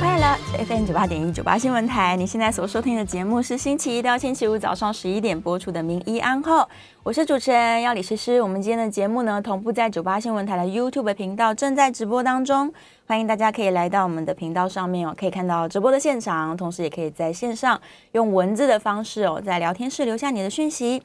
[0.00, 2.16] 欢迎来到 FM 九八点一九八新闻台。
[2.16, 6.58] 你现在所收听的节目是星期一到星期五早上十一点播出的《名医安后》，
[7.02, 8.42] 我是主持人要李诗诗。
[8.42, 12.72] 我们今天的节目呢，同步在九八新闻台的 YouTube 频道正在直播当中，
[13.06, 17.80] 欢迎大家可以来到我们的频道上面哦，可以看到直播的现场，同时也可以在线上
[18.12, 21.02] 用文字的方式哦，在聊天室留下你的讯息。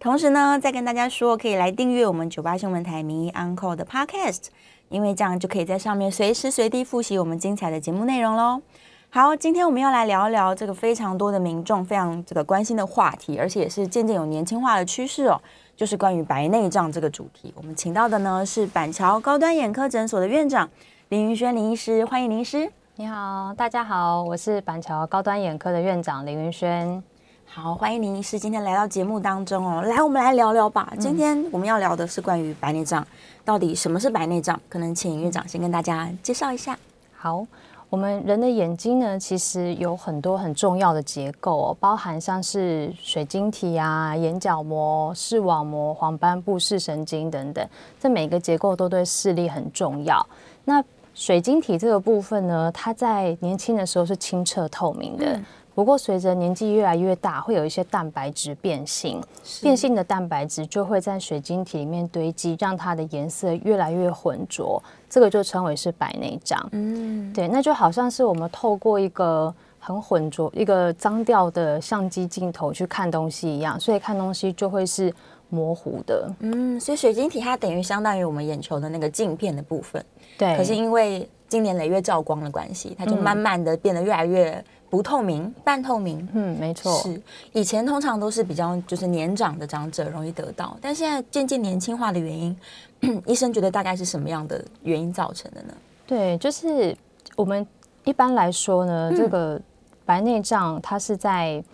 [0.00, 4.46] 同时呢，再跟大家说，可以来订阅我们九八新闻台《名医安后》的 Podcast。
[4.92, 8.60] 因为这样就可以在上面随时随地复习我们精彩的节目内容喽。
[9.08, 15.40] 好，今天我们要来聊一聊这个非常多的民众非常这个关心的话题，而且也是渐渐有年轻化的趋势哦，
[15.74, 17.52] 就是关于白内障这个主题。
[17.56, 20.68] 我们请到的呢是板桥高端眼科诊所的院长
[21.08, 22.70] 林云轩林医师，欢迎林医师。
[22.96, 27.02] 你好，大家好，我是板桥高端眼科的院长林云轩。
[27.44, 29.82] 好，欢迎林医师今天来到节目当中哦。
[29.82, 30.90] 来，我们来聊聊吧。
[30.98, 33.06] 今天我们要聊的是关于白内障，
[33.44, 34.58] 到底什么是白内障？
[34.68, 36.78] 可能请院长先跟大家介绍一下。
[37.16, 37.46] 好，
[37.90, 47.66] 我们人的眼睛呢，其实有很多很重要的结构哦，包含像是水晶体啊、眼角膜、视网膜、黄斑部、视神经等等，
[48.00, 50.24] 这每个结构都对视力很重要。
[50.64, 50.82] 那
[51.14, 55.40] 水晶体这个部分呢，它在年轻的时候是清澈透明的。
[55.74, 59.22] 不过，随着年纪越来越大，会有一些蛋白质变性，
[59.62, 66.68] 变性的蛋白质就会在水晶体里面堆积，让它的颜色越来越浑浊，这个就称为是白内障。
[66.72, 75.10] 嗯，对，那就好像是我们透过一个很浑浊、一个脏掉的相机镜头去看东西一样，所以看东西就会是
[75.48, 76.30] 模糊的。
[76.40, 80.04] 嗯，所以水晶体它等于相当于我们眼球的那个镜片的部分。
[80.36, 84.62] 对，可是因为经年累月照光的关系，它就慢慢的变得越来越。
[84.92, 87.18] 不透明、半透明，嗯，没错，是
[87.54, 92.54] 以前通常都是比较就是年长的长者容易得到，但现在渐渐年轻化的原因，
[93.24, 95.72] 医生觉得大概是什么样的原因造成的呢？
[96.06, 96.94] 对，就是
[97.36, 97.66] 我们
[98.04, 99.58] 一般来说呢，这个
[100.04, 101.64] 白内障它是在，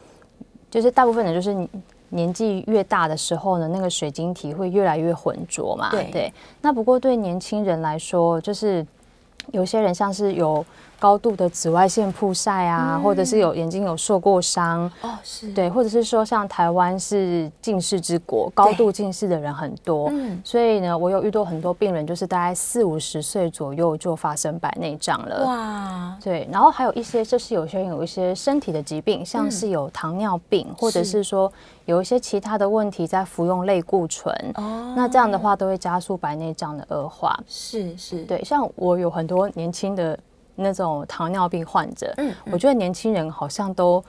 [0.70, 1.68] 就是大部分的，就是
[2.10, 5.90] 年纪越大的时候呢，那个水晶体会越来越浑浊嘛。
[5.90, 8.86] 对，那不过对年轻人来说，就是
[9.50, 10.64] 有些人像是有。
[10.98, 14.90] 高度的紫外线曝晒啊，或者是有眼睛有受过伤。
[15.00, 15.52] 哦，是。
[15.52, 31.50] 对，或者是说像台湾是近视之国，高度近视的人很多，嗯，所以呢，我有遇到很多病人，就是大概四五十岁左右就发生白内障了，哇，对，然后还有一些就是有些人有一些身体的疾病，像是有糖尿病，或者是说
[31.84, 40.18] 有一些其他的问题在服用类固醇，哦，那这样的话都会加速白内障的恶化，是是，对，像我有很多年轻的。
[40.58, 44.04] 那种糖尿病患者，嗯，我觉得年轻人好像都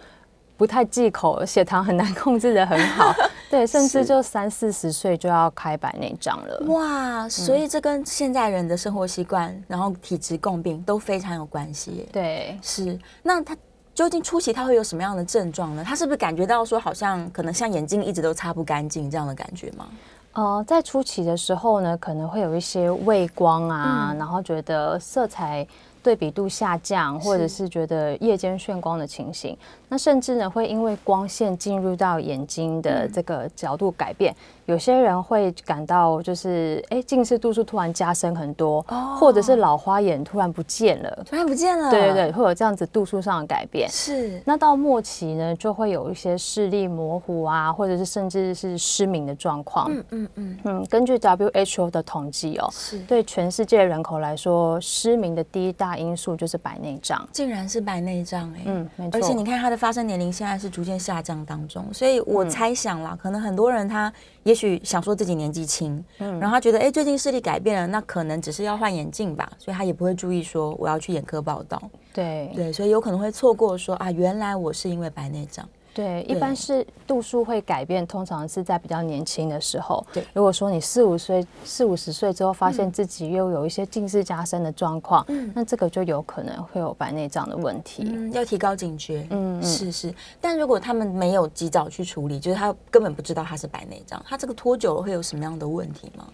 [0.57, 3.13] 不太忌口，血糖很难控制的很好，
[3.49, 6.63] 对，甚至就三四十岁就要开白内障了。
[6.67, 12.09] 哇，所以这跟现在人的生活习惯，然后体质共病都非常有关系。
[12.11, 12.99] 对，是。
[13.23, 13.55] 那他
[13.93, 15.83] 究竟初期他会有什么样的症状呢？
[15.85, 19.87] 他是不是感觉到说好像可能像眼睛一直都擦不干净这样的感觉吗？
[20.33, 25.65] 呃，在初期的时候呢，可能会有一些畏光啊，然后觉得色彩。
[26.01, 34.33] 对比度下降，或者是觉得夜间眩光的情形，那甚至呢会因为光线进入到眼睛的这个角度改变。
[34.65, 38.83] 有些人会感到就是哎近视度数突然加深很多，
[39.19, 43.89] 或者是老花眼突然不见了，突然不见了，对对对，会有这样子度数上的改变。
[43.89, 49.91] 是，那到末期呢，就会有一些视力模糊啊，或者是甚至是失明的状况。
[49.91, 59.19] 嗯嗯嗯嗯，根据 WHO 的统计哦，是对全世界人口来说，失明的第一大因素就是白内障，竟然是白内障哎，嗯，没错。
[59.19, 64.11] 而且你看它的发生年龄现在是逐渐下降当中，所以我猜想啦，可能很多人他。
[64.43, 71.79] 也许想说自己年纪轻，嗯，然后他觉得哎，最近视力改变了，那可能只是要换眼镜吧，所以他也不会注意说我要去眼科报道。
[72.13, 75.67] 对对，所以有可能会错过说啊，原来我是因为白内障。
[75.93, 80.05] 对，一般是度数会改变，通常是在比较年轻的时候。
[80.13, 88.03] 对，如果说你四五岁、四五十岁之后，发现自己又有一些近视加深的状况，嗯，那这个就有可能会有白内障的问题。
[88.05, 89.27] 嗯，要提高警觉。
[89.31, 90.13] 嗯，是是。
[90.39, 96.27] 但如果他们没有及早去处理，就是他根本不知道他是白内障，他这个拖久了会有什么样的问题吗？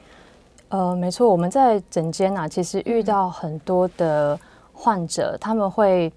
[0.70, 4.38] 呃，没错，我们在诊间啊，其实遇到很多的
[4.74, 6.12] 患者，他们会。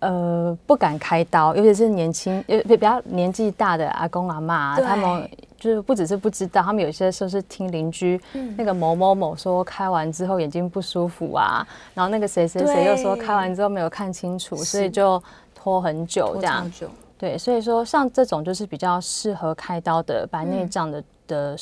[0.00, 5.28] 呃，不敢开刀，尤其是年轻、呃比较年纪大的阿公阿妈，他们
[5.58, 8.20] 就是不只是不知道，他们有些时候是听邻居
[8.56, 15.20] 那个某某某说开完之后眼睛不舒服啊，然后那个谁谁谁又说开完之后没有看清楚，所以就
[15.54, 16.70] 拖很久这样。
[17.18, 21.56] 对，所以说像这种就是比较适合开刀的白内障的的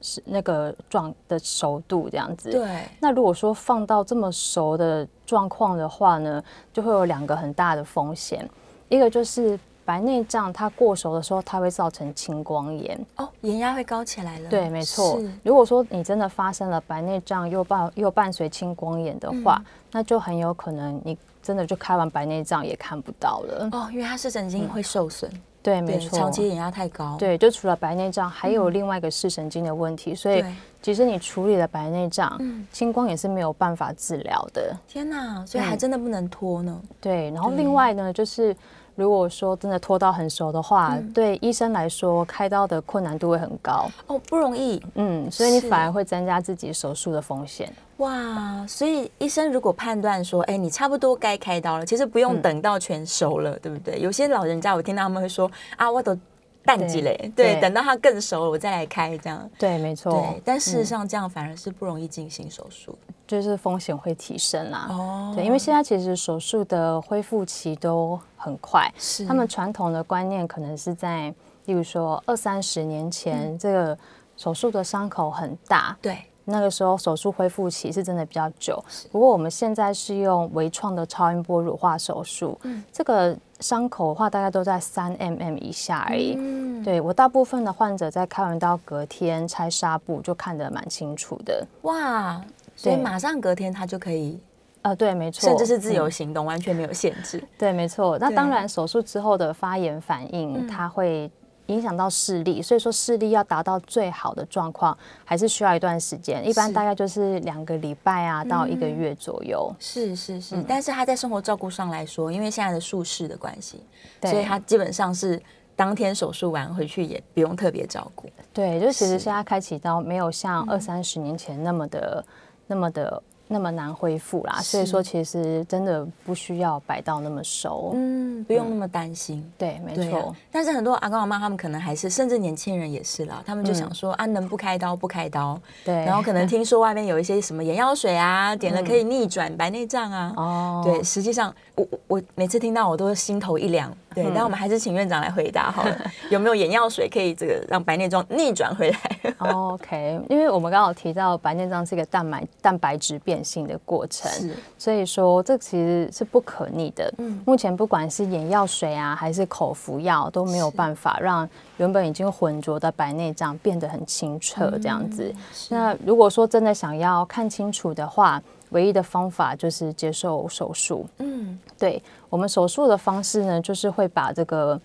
[0.00, 2.50] 是是那个状的熟度这样子。
[2.50, 8.48] 对，那如果说放到这么熟的状况的话呢，就会有两个很大的风险，
[8.88, 12.98] 一个就是白内障它过熟的时候，它会造成青光眼。
[13.16, 14.48] 哦，眼压会高起来了。
[14.48, 15.20] 对，没错。
[15.42, 23.68] 如果说你真的发生了白内障又伴又伴随青光眼的话，那就很有可能你真的就开完白内障也看不到了。
[23.72, 25.30] 哦，因为它是神经会受损，
[25.66, 26.16] 对，没，错。
[26.16, 27.16] 长期眼压太高。
[27.18, 34.72] 对，就除了白内障，还有另外一个视神经的问题，所以对，即使你处理了白内障，嗯青光也是没有办法治疗的。
[34.86, 36.80] 天哪，所以还嗯真的不能拖呢。
[37.00, 38.54] 对，然后另外呢，就是
[38.96, 47.72] 如果说真的拖到很熟的话，嗯对医生来说开刀的困难度会很高，哦，不容易嗯，所以你反而会增加自己手术的风险。
[47.98, 48.66] 哇！
[48.66, 53.98] 所以医生如果判断说，哎，你差不多该开刀了，其实不用嗯等到全熟了，对不对？
[54.00, 56.16] 有些老人家我听到他们会说啊，我都
[56.64, 59.48] 淡季嘞，对对，等到它更熟了我再来开这样。
[59.58, 64.86] 对，没错对，，但事实嗯上这样反而是不容易进行手术就是风险会提升啦。
[64.90, 71.34] 哦对，因为现在其实手术的恢复期都很快，是他们传统的观念可能是在，
[71.64, 73.98] 例如说二三十年前，嗯这个
[74.36, 78.80] 手术的伤口很大，对那个时候手术恢复期是真的比较久。
[79.10, 86.36] 不过我们现在是用微创的超音波乳化手术，嗯这个伤口的话大概都在三 mm 以下而已。
[86.38, 91.66] 嗯，对我大部分的患者在开完刀隔天拆纱布就看得蛮清楚的。
[91.82, 92.40] 哇，
[92.76, 94.38] 所以马上隔天他就可以，
[94.82, 96.10] 呃，对，没错，甚至是自由嗯。
[96.10, 97.42] 行动，完全没有限制。
[97.58, 98.18] 对，没错。
[98.18, 100.68] 那当然，手术之后的发炎反应，嗯。
[100.68, 101.28] 它会
[101.66, 109.74] 影响到视力，所以说视力要达到最好的状况，还是需要一段时间，一般大概就是两个礼拜啊到一个月左右。
[109.80, 110.64] 是是是，嗯。
[110.68, 113.82] 但是他在生活照顾上来说，因为现在的术式的关系，
[114.22, 115.42] 所以他基本上是
[115.74, 118.28] 当天手术完回去也不用特别照顾。
[118.52, 122.24] 对，就其实现在开启刀没有像嗯二三十年前那么的、
[122.66, 123.22] 那么的。
[123.48, 127.92] 那么难恢复啦，所以是说其实真的不需要摆到那么熟。
[127.94, 129.48] 嗯，不用那么担心。
[129.56, 135.94] 对，没错，但是很多阿公阿妈他们可能还是，甚至年轻人也是啦，他们就想说、啊，能不开刀不开刀，嗯对。
[136.04, 140.34] 然后可能听说外面有一些什么眼药水啊， 点了可以逆转白内障啊。
[140.36, 143.96] 哦，对，实际上我我我每次听到我都心头一凉。
[144.16, 145.96] 对，嗯但我们还是请院长来回答好了，
[146.30, 149.34] 有没有眼药水可以这个让白内障逆转回来？
[149.38, 157.12] 哦 OK，因为我们刚好提到白内障是一个蛋白蛋白质变性的过程，是所以说这其实是不可逆的。
[157.18, 161.46] 嗯目前不管是眼药水啊，还是口服药，都没有办法让
[161.76, 165.24] 原本已经浑浊的白内障变得很清澈这样子。
[165.24, 165.36] 嗯
[165.68, 171.06] 那如果说真的想要看清楚的话，唯一的方法就是接受手术。
[171.18, 174.80] 嗯，对我们手术的方式呢，就是会把这个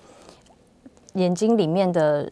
[1.13, 2.31] 眼睛里面的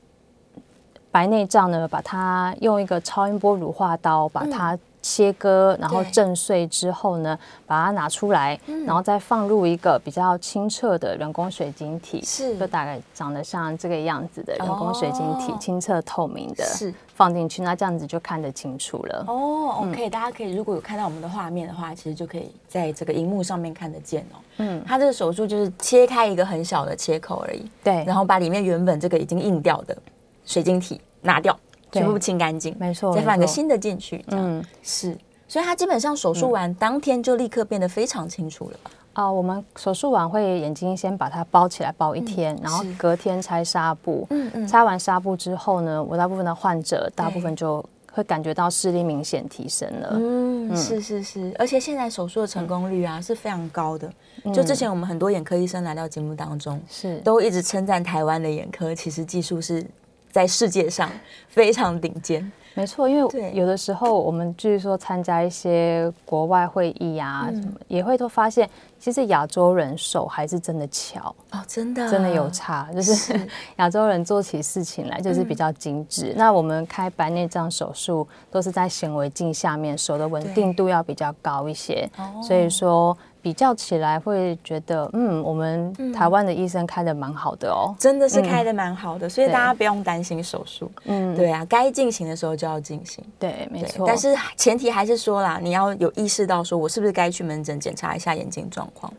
[1.12, 12.58] 白内障呢，把它用一个超音波乳化刀把它切割，然后震碎之后呢，把它拿出来，然后再放入一个比较清澈的人工水晶体，是。
[12.58, 16.94] 就大概长得像这个样子的人工水晶体，哦清澈透明的，是。
[17.16, 19.26] 放进去，那这样子就看得清楚了。
[19.28, 24.40] 哦嗯，OK，、大家可以如果有看到我们的画面的话，其实就可以在这个荧幕上面看得见哦。
[24.60, 29.98] 嗯，它这个手术就是切开一个很小的切口而已，对，然后把里面原本这个已经硬掉的
[30.46, 34.64] 水晶体拿掉，对全部清干净，没错，再放一个新的进去，这样、嗯。
[34.84, 35.18] 是。
[35.48, 38.92] 所以它基本上手术完、当天就立刻变得非常清楚了吧。
[39.14, 44.26] 啊、我们手术完会眼睛先把它包起来包一天，然后隔天拆纱布。
[44.30, 50.10] 嗯嗯拆完纱布之后呢，我大部分的患者大部分就会感觉到视力明显提升了。
[50.14, 54.08] 嗯，是是是，而且现在手术的成功率啊、是非常高的。
[54.46, 59.86] 嗯就之前我们很多眼科医生来到节目当中，是，都一直称赞台湾的眼科其实技术是
[60.32, 61.10] 在世界上
[61.48, 62.52] 非常顶尖。
[62.76, 67.62] 没错，因为有的时候我们就是说参加一些国外会议啊，嗯。
[67.62, 73.48] 什么也会都发现，其实亚洲人手还是真的巧，哦，真的真的有差，就是是。
[73.78, 76.34] 亚洲人做起事情来就是比较精致。
[76.38, 82.42] 那我们开白内障手术都是在显微镜下面，手的稳定度要比较高一些，哦。
[82.42, 87.96] 所以说比较起来会觉得，嗯，我们台湾的医生开的蛮好的哦。
[87.98, 90.92] 真的是开的蛮好的，所以大家不用担心手术。
[91.06, 93.24] 嗯，对啊，该进行的时候就要进行。
[93.38, 94.06] 对，没对，错。
[94.06, 99.12] 但是前提还是说啦，你要有意识到说我是不是该去门诊检查一下眼睛状况。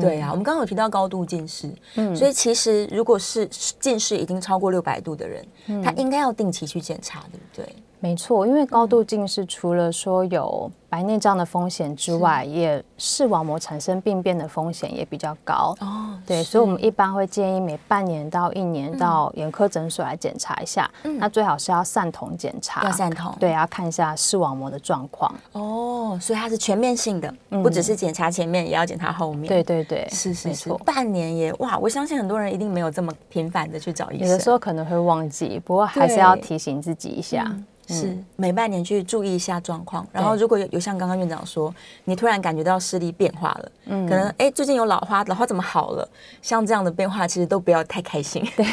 [0.00, 3.46] 对啊，我们刚刚有提到高度近视，嗯所以其实如果是
[3.78, 5.44] 近视已经超过六百度的人，
[5.82, 7.76] 他应该要定期去检查，对不对？
[8.04, 15.74] 没错，因为高度近视除了说有白内障的风险之外，也视网膜产生病变的风险也比较高。
[15.80, 20.88] 哦，对，所以我们一般会建议每半年到一年到眼科诊所来检查一下。
[21.04, 25.34] 嗯，那最好是要散瞳检查，要散瞳，对，要看一下视网膜的状况。
[25.52, 29.48] 哦，所以它是全面性的，不只是检查前面，也要检查后面。
[29.48, 37.50] 对对对，是是是，半年也哇，我相信很多人一定没有这么频繁的去找医生，有的时候可能会忘记，不过还是要提醒自己一下。
[37.88, 41.74] 是每半年去注意一下状况，然后如果有有像刚刚院长说，
[42.04, 46.08] 你突然感觉到视力变化了，嗯，可能哎最近有老花，老花怎么好了？
[46.40, 48.64] 像这样的变化，其实都不要太开心，对，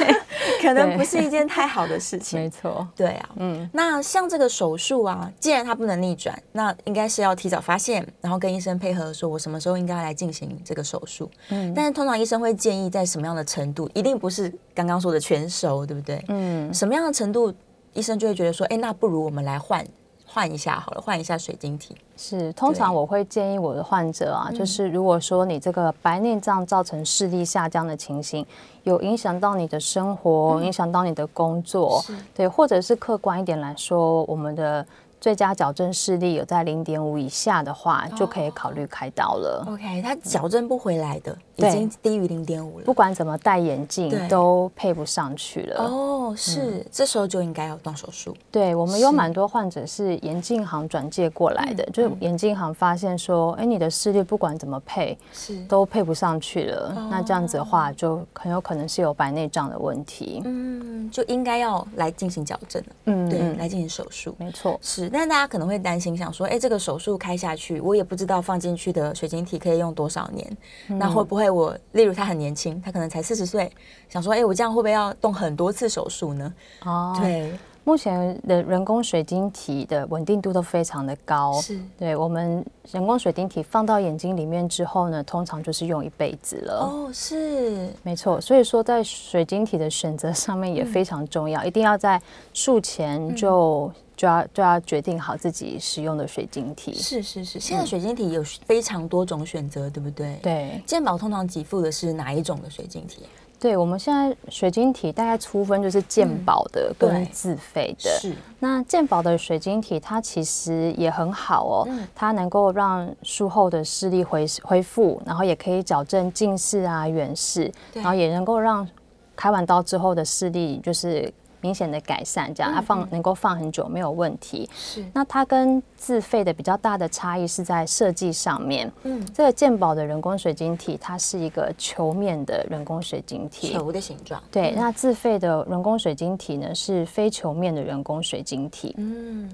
[0.62, 2.40] 可能不是一件太好的事情。
[2.40, 11.30] 没错，对啊，嗯，那像这个手术啊，既然它不能逆转，那应该是要提早发现，然后跟医生配合，说我什么时候应该来进行这个手术。
[11.50, 16.24] 嗯，但是通常医生会建议在什么样的程度，一定不是刚刚说的全熟，对不对？
[16.28, 17.52] 嗯，什么样的程度？
[17.94, 19.84] 医生就会觉得说，哎，那不如我们来换
[20.26, 21.96] 换一下好了，换一下水晶体。
[22.16, 28.44] 是，通常我会建议我的患者啊，就是如果说你这个白内障造成视力下降的情形，
[28.82, 34.86] 有影响到你的生活，影响到你的工作，对，或者是客观一点来说，我们的。
[35.20, 39.64] 最佳矫正视力有在零点五以下的话，就可以考虑开刀了。
[39.66, 42.84] OK，它矫正不回来的，已经低于零点五了。
[42.84, 45.84] 不管怎么戴眼镜，都配不上去了。
[45.84, 48.36] 哦，是，这时候就应该要动手术。
[48.50, 57.08] 对，我们有蛮多患者是眼镜行转介过来的，就是眼镜行发现说，哎，你的视力不管怎么配，是都配不上去了。
[57.10, 60.42] 那这样子的话，就很有可能是有白内障的问题。
[60.44, 62.88] 嗯，就应该要来进行矫正了。
[63.06, 64.34] 嗯，对，来进行手术。
[64.38, 65.08] 没错，是。
[65.08, 70.56] 但大家可能会担心，想说，哎，这个手术开下去，我也不知道放进去的水晶体可以用多少年，
[70.86, 73.70] 那会不会我，例如他很年轻，他可能才四十岁，
[74.08, 76.54] 想说，哎，我这样会不会要动很多次手术呢？
[76.84, 77.52] 哦，对。
[77.86, 86.78] 目前的人工水晶体的稳定度都非常的高，是对我们人工水晶体放到眼睛里面之后呢，通常就是用一辈子了。
[86.80, 88.40] 哦，是没错。
[88.40, 92.18] 所以说，在水晶体的选择上面也非常重要，一定要在
[92.54, 96.94] 术前就就要就要决定好自己使用的水晶体。
[96.94, 100.38] 是是是，现在水晶体有非常多种选择，对不对？
[100.42, 100.82] 对。
[100.86, 103.22] 健保通常给付的是哪一种的水晶体？
[103.58, 108.10] 对，我们现在水晶体大概粗分就是健保的跟自费的。
[108.20, 118.86] 是，那健保的水晶体它其实也很好哦，它能够让术后的视力恢恢复，然后也可以矫正近视啊、远视，然后也能够让
[119.34, 121.32] 开完刀之后的视力就是。
[121.64, 124.68] 明显的改善，这样它放能够放很久没有问题。
[124.74, 128.92] 是，那它跟自费的比较大的差异是在设计上面。
[129.04, 134.42] 嗯，这个健宝的人工水晶体，它是一个球面的人工水晶体，球的形状。
[134.52, 138.94] 对，那自费的人工水晶体呢是非球面的人工水晶体。
[138.98, 139.50] 嗯，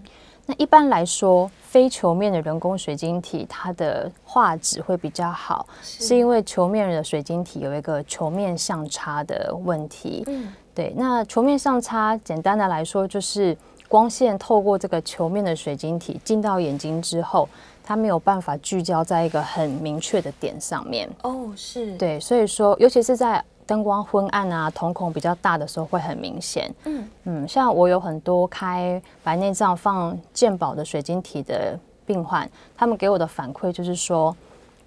[0.47, 10.25] 那一般来说，非球面的人工水晶体它的画质会比较好，是因为球面的水晶体有一个球面相差的问题。
[10.27, 10.49] 嗯。
[10.81, 13.55] 对，那球面上差，简单的来说，就是
[13.87, 17.47] 光线透过这个球面的水晶体进到眼睛之后，
[17.85, 21.07] 它没有办法聚焦在一个很明确的点上面。
[21.23, 21.95] 哦，是。
[21.99, 26.75] 对，所以说，尤其是在灯光昏暗啊、瞳孔比较大的时候，会很明显。
[26.87, 34.35] 嗯嗯，像我有很多开白内障放健宝的水晶体的病患，他们给我的反馈就是说。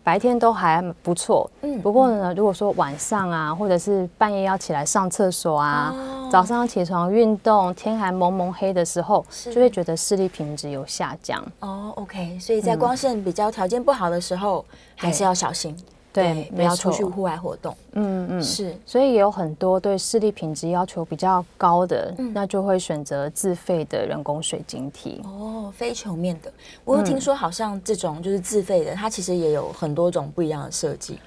[0.04, 5.96] 白天都还不错，嗯，不过呢，如果说晚上啊，或者是半夜要起来上厕所啊，
[6.30, 11.42] 早上起床运动，天还蒙蒙黑的时候，就会觉得视力品质有下降。
[11.62, 14.66] 哦，OK，所以在光线比较条件不好的时候，
[14.98, 15.76] 还是要小心。
[16.14, 17.76] 对，没要出去户外活动。
[17.94, 25.22] 嗯嗯，是，所以也有很多对视力品质要求比较高的，那就会选择自费的人工水晶体。
[25.24, 26.54] 哦，非球面的，
[26.86, 31.20] 我有听说好像这种就是自费的，它其实也有很多种不一样的设计。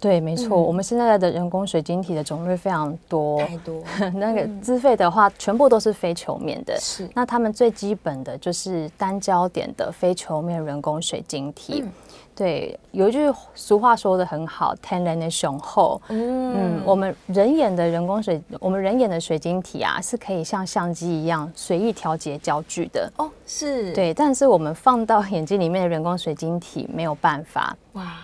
[0.00, 3.84] 对，没错，我们现在的人工水晶体的种类非常多，太多。
[4.14, 6.76] 那个自费的话，全部都是非球面的。
[6.80, 11.84] 是，那他们最基本的就是单焦点的非球面人工水晶体。
[12.34, 16.00] 对，有一句俗话说的很好，“天然的雄厚”。
[16.08, 23.12] 嗯，我们人眼的人工水，我们人眼的水晶体啊，是可以像相机一样随意调节焦距的。
[23.18, 23.92] 哦，是。
[23.92, 27.76] 对，但是我们放到眼睛里面的人工水晶体没有办法。
[27.92, 28.14] 哇。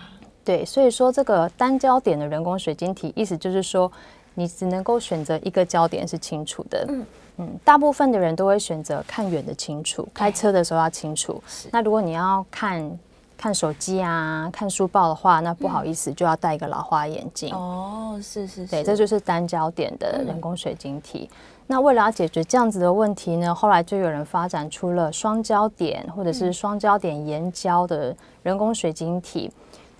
[0.43, 3.91] 对，所以说这个单焦点的人工水晶体，意思就是说，
[4.33, 6.83] 你只能够选择一个焦点是清楚的。
[6.89, 7.05] 嗯
[7.37, 11.39] 嗯，大部分的人都会选择看远的清楚，开车的时候要清楚。
[11.71, 12.99] 那如果你要看。
[13.39, 17.55] 看手机啊、看书报的话，那不好意思就要戴一个老花眼镜。
[17.55, 21.29] 哦，是是是，对，这就是单焦点的人工水晶体。
[21.65, 29.49] 那为了要解决这样子的问题呢，后来就有人发展出了双焦点或者是双焦点延焦的人工水晶体。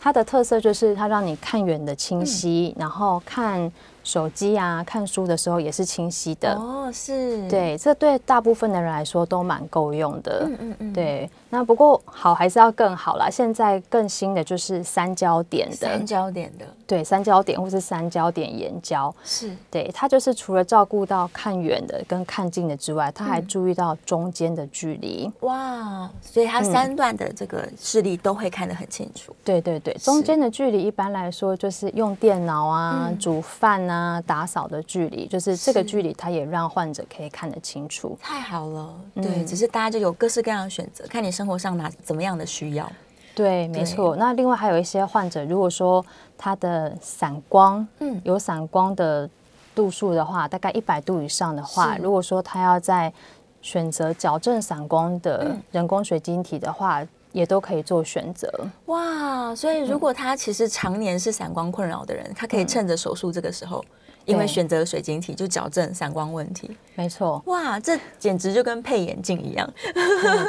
[0.02, 3.72] 它的特色就是它让你看远的清晰，然后看。
[4.02, 10.48] 手机啊，看书的时候也是清晰的哦，是对，这对大部分的人来说都蛮够用的。
[10.48, 11.30] 嗯嗯嗯，对。
[11.50, 13.30] 那不过好还是要更好啦。
[13.30, 19.92] 现在更新的就是三焦点的，三焦点的，对，三焦点或是三焦点延焦，是对。
[19.94, 25.32] 它就是除了照顾到看远的跟看近的之外，它还注意到中间的距离。
[25.42, 29.36] 哇，所以它三段的这个视力都会看得很清楚。
[29.44, 34.00] 对对对，中间的距离一般来说就是用电脑啊、煮饭啊。
[34.00, 38.18] 啊，打扫的距离就是这个距离，它也让患者可以看得清楚。
[38.22, 42.92] 太好了，对，只是大家就有各式各样的选择，看你生活上哪怎么样的需要。
[43.34, 44.18] 对，没错。
[44.18, 46.06] 那另外还有一些患者，如果说
[46.38, 49.30] 他的散光，嗯，有散光的
[49.74, 53.14] 度数的话，大概一百度以上的话，如果说他要在
[53.62, 57.08] 选择矫正散光的人工水晶体的话。
[57.32, 58.52] 也都可以做选择
[58.88, 59.54] 哇！
[59.54, 63.86] 所以如果他其实常年是散光困扰的人，他可以趁着手术这个时候，
[64.30, 66.70] 因为选择水晶体就矫正散光问题。
[66.96, 69.70] 没错，哇，这简直就跟配眼镜一样。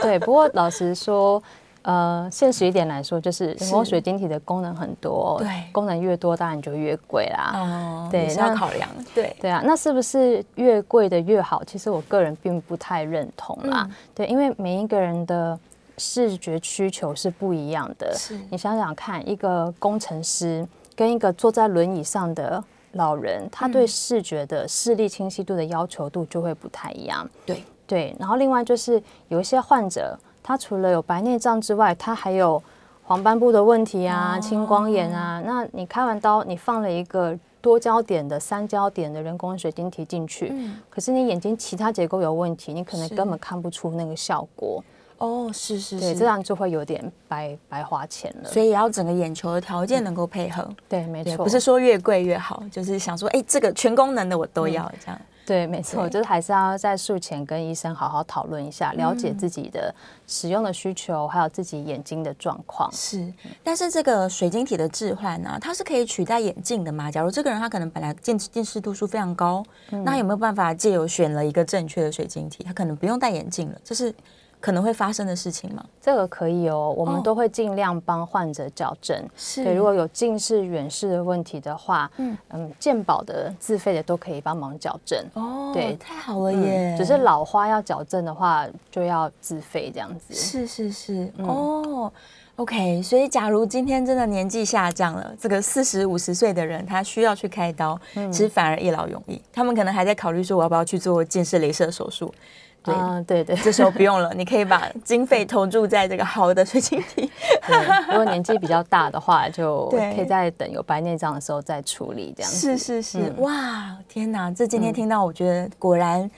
[0.02, 1.42] 对， 不过老实说，
[1.82, 7.52] 呃，现实一点来说，就是人工水晶体的功能很多，对，功能越多当然就越贵啦。
[7.54, 8.88] 哦，对，要考量。
[9.14, 11.64] 对，对啊，那是不是越贵的越好？
[11.64, 13.88] 其实我个人并不太认同啦。
[14.14, 15.58] 对，因为每一个人的。
[16.02, 18.14] 视觉需求是不一样的。
[18.16, 27.28] 是你想想看，一个工程师跟一个坐在轮椅上的老人，他对视觉的视力清晰度的要求度就会不太一样。
[27.46, 32.62] 对对，然后另外就是有一些患者，他除了有白内障之外，他还有
[33.04, 35.42] 黄斑部的问题啊、青光眼啊。
[35.44, 40.52] 那你开完刀，你放了一个多焦点的三焦点的人工水晶体进去，
[40.88, 44.82] 可是你眼睛其他结构有问题，你可能根本看不出那个效果。
[45.20, 48.48] 哦，是是是，这样就会有点白白花钱了。
[48.48, 50.66] 所以也要整个眼球的条件能够配合。
[50.88, 55.20] 对，没错，不是说越贵越好，就是想说，哎，这个全功能的我都要这样。
[55.44, 59.94] 对，没错，就是还是要在术前跟医生好好讨论一下，了解自己的
[60.26, 62.90] 使用的需求，还有自己眼睛的状况。
[62.90, 63.30] 是，
[63.62, 67.10] 但是这个水晶体的置换呢，它是可以取代眼镜的嘛？
[67.10, 73.78] 假如这个人他可能本来近近视度数非常高，那有没有办法借由选了一个正确的水晶体，他可能不用戴眼镜了？
[73.84, 74.14] 就是。
[74.60, 75.82] 可能会发生的事情吗？
[76.00, 79.16] 这个可以哦，我们都会尽量帮患者矫正。
[79.34, 85.24] 是，对，如果有近视、远视的问题的话，嗯嗯，健保的、自费的都可以帮忙矫正。
[85.34, 86.94] 哦，对，太好了耶！
[86.98, 90.34] 只是老花要矫正的话，就要自费这样子。
[90.34, 92.12] 是是是，哦
[92.56, 93.02] ，OK。
[93.02, 99.40] 所以，假如今天真的年纪下降了，这个四十五十岁的人，他需要去开刀，其实反而一劳永逸。
[99.52, 102.32] 他们可能还在考虑说，我要不要去做近视雷射手术。
[102.82, 107.30] 对对对，这时候不用了，你可以把经费投注在这个好的水晶体。
[108.08, 112.50] 如果年纪比较大的话，就可以在等有白内障的时候再处理这样。
[112.50, 114.50] 是是是，哇，天哪！
[114.50, 116.30] 这今天听到，我觉得果然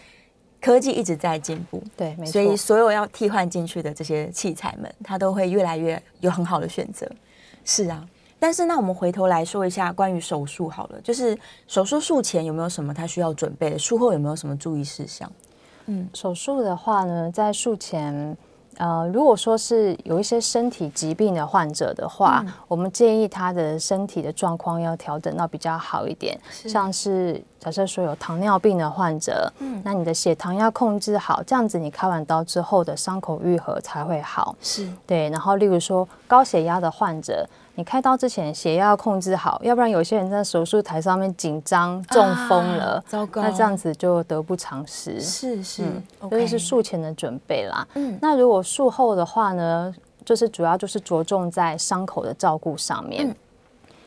[0.61, 1.83] 科技一直在进步。
[1.97, 2.33] 对，没错。
[2.33, 7.09] 所以所有要替换进去的这些器材们，它都会越来越有很好的选择。
[7.65, 8.05] 是啊，
[8.41, 13.79] 但是那我们回头来说一下关于手术好了，就是手术术前有没有什么他需要准备的？
[13.79, 15.31] 术后有没有什么注意事项？
[15.93, 18.37] 嗯，手术的话呢，在术前，
[18.79, 34.57] 呃，如果说是有一些身体疾病的患者的话，我们建议他的身体的状况要调整到比较好一点，像是假设说有糖尿病的患者，嗯，那你的血糖要控制好，这样子你开完刀之后的伤口愈合才会好。
[34.63, 34.89] 是。
[35.07, 37.47] 对，然后例如说高血压的患者。
[37.75, 45.19] 你开刀之前血压要控制好，要不然有些人在手术台上面紧张中风了，糟糕，那这样子就得不偿失。
[45.21, 45.85] 是是，
[46.31, 47.87] 这个是术前的准备啦。
[47.95, 53.35] 嗯，那如果术后的话呢，就是主要就是着重在伤口的照顾上面。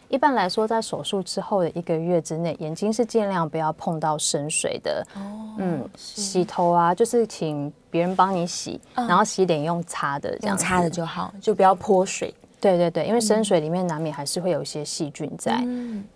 [0.07, 5.03] 一般来说，在手术之后的一个月之内，眼睛是尽量不要碰到深水的。
[5.15, 5.19] 哦，
[5.57, 12.31] 嗯，洗头啊，就是请别人帮你洗，然后洗脸用擦的，这样擦的就好，就不要泼水。
[12.65, 15.63] 对对对，因为深水里面难免还是会有一些细菌在。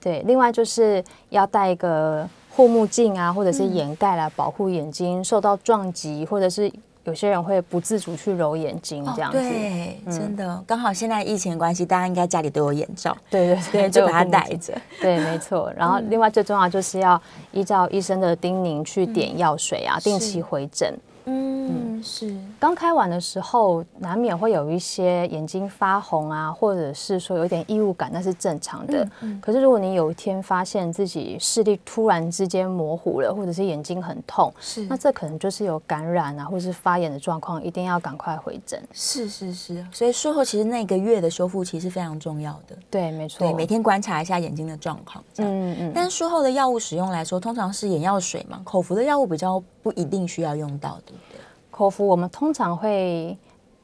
[0.02, 6.72] 对，另外就是要戴一个护目镜啊，或者是眼盖来保护眼睛受到撞击，或者是
[7.04, 9.38] 有些人会不自主去揉眼睛这样子。
[9.38, 13.16] 对，真的，刚好现在疫情关系，大家应该家里都有眼罩。
[13.30, 14.74] 对对对， 就把它戴着。
[15.00, 15.72] 对，没错。
[15.78, 20.98] 然后另外最重要就是要依照医生的叮咛去点药水啊，定期回诊。
[21.30, 21.90] 嗯。
[22.02, 29.06] 是刚开完的时候，难免会有一些眼睛发红啊，或者是说有点异物感，那是正常的。
[29.42, 38.82] 可是如果你有一天发现自己视力突然之间模糊了，或者是眼睛很痛，是那这可能就是有感染啊，或者是发炎的状况，一定要赶快回诊。
[38.94, 42.78] 是是是，所以术后其实那个月的修复期是非常重要的。
[42.90, 43.40] 对，没错。
[43.40, 45.22] 对，每天观察一下眼睛的状况。
[45.38, 45.92] 嗯嗯。
[45.94, 51.42] 但是术后的药物使用来说，通常是眼药水嘛，口服的药物比较不一定需要用到，对不对？
[51.72, 53.38] 口服我们通常会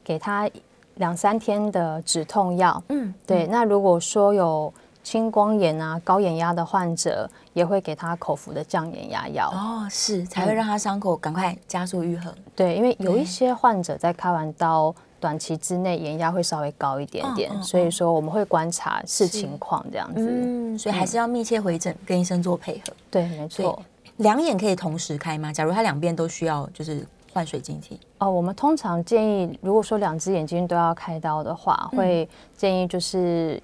[0.04, 0.50] 给他
[0.96, 2.82] 两三天的止痛药。
[2.90, 3.48] 嗯，对。
[3.48, 9.50] 那如果说有青光眼啊、高眼压的患者，也会给他口服的降眼压药。
[9.52, 12.34] 哦，是才会让他伤口赶快加速愈合。
[12.56, 20.28] 对，因为有一些患者在开完刀短期之内眼压会稍微高一点点，所以说我们会观察视情况这样子。
[20.28, 22.94] 嗯，所以还是要密切回诊，跟医生做配合。
[23.10, 23.82] 对，没错。
[24.18, 25.52] 两眼可以同时开吗？
[25.52, 27.06] 假如他两边都需要，就是。
[27.36, 32.26] 换水晶体哦，我们通常建议，如果说两只眼睛都要开刀的话，会
[32.56, 33.62] 建议就是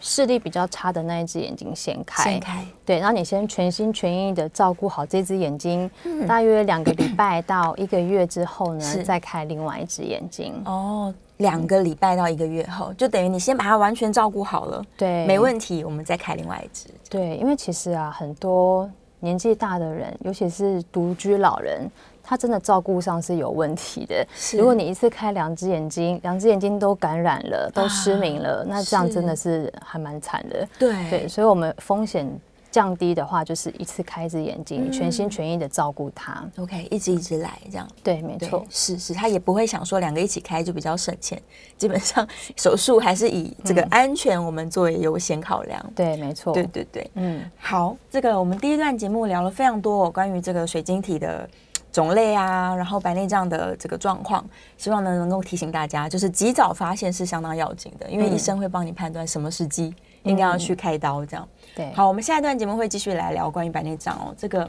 [0.00, 2.22] 视力比较差的那一只眼睛先开。
[2.22, 5.90] 先开，对，然后你先全心全意的照顾好这只眼睛，
[6.26, 10.54] 大约两个礼拜到一个月之后呢，再开另外一只眼睛。
[10.64, 16.88] 哦，两个礼拜到一个月后，就等于你先把它完全照顾好了，对，没问题，我们再开另外一只。
[17.10, 18.90] 对，因为其实啊，很多
[19.22, 21.90] 年纪大的人，尤其是独居老人。
[22.24, 24.24] 他真的照顾上是有问题的。
[24.56, 30.66] 如果你一次开两只眼睛，两只眼睛都感染了，都失明了，那这样真的是还蛮惨的。
[30.78, 32.24] 对对，所以我们风险
[32.72, 36.42] 降低的话，就是一次开一只眼睛，全心全意的照顾他。
[36.56, 37.86] OK，一直一直来这样。
[38.02, 41.40] 对，没错，是是，他也不会想说两个一起开就比较省钱。
[41.76, 45.92] 基本上手术还是以这个安全我们作为优先考量。
[45.94, 46.52] 对，没错。
[46.52, 51.48] 对对对，嗯，好，这个我们第一段节目聊了非常多关于这个水晶体的。
[51.92, 54.44] 种类啊，然后白内障的这个状况，
[54.76, 61.24] 希望呢能够提醒大家，就是及早发现是相当要紧的，因为医生会帮你判断什么时机应该要去开刀。
[61.24, 61.92] 这样，对。
[61.92, 64.68] 好，我们下一段节目会继续来聊关于白内障哦，这个。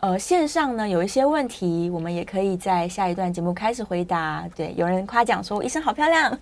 [0.00, 4.48] 呃，线上呢有一些问题，我们也可以在下一段节目开始回答。
[4.54, 6.38] 对，有人夸奖说医生好漂亮，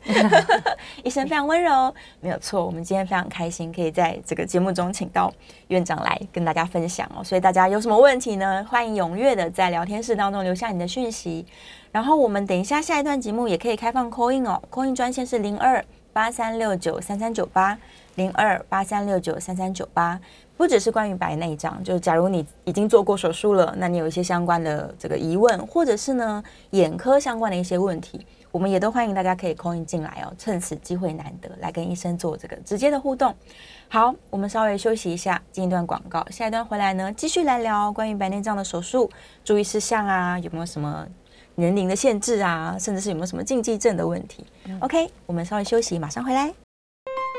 [1.02, 2.66] 医生非常温柔，没有错。
[2.66, 5.32] 我们今天非常开心，可以在这个节目中请到
[5.68, 7.24] 院长来跟大家分享哦。
[7.24, 8.62] 所以大家有什么问题呢？
[8.68, 11.46] 欢迎踊跃的在聊天室当中留下你的讯息。
[11.90, 17.78] 然后我们等一下下一段节目也可以开放 call in 哦，call in 专线是零二八三六九三三九八
[18.16, 20.20] 零二八三六九三三九八。
[20.56, 33.34] 不只是关于白内障，就是假如你已经做过手术了，那你有一些相关的这个疑问，或者是呢眼科相关的一些问题，我们也都欢迎大家可以 call in 进来哦，趁此机会难得来跟医生做这个直接的互动。
[33.88, 39.10] 好，我们稍微休息一下，进一段广告，下一段回来呢，继续来聊关于白内障的手术
[39.44, 41.06] 注意事项啊，有没有什么
[41.56, 44.46] 年龄的限制啊，甚至是有没有什么禁忌症的问题
[44.80, 46.65] ？OK，我们稍微休息，马上回来。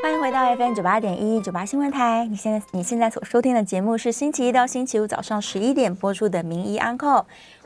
[0.02, 2.26] 欢迎回到 FM 九八点一九八新闻台。
[2.30, 7.08] 你现在你现在所收听的节目是星期一到星期五早上十一点播出的《名医安扣》，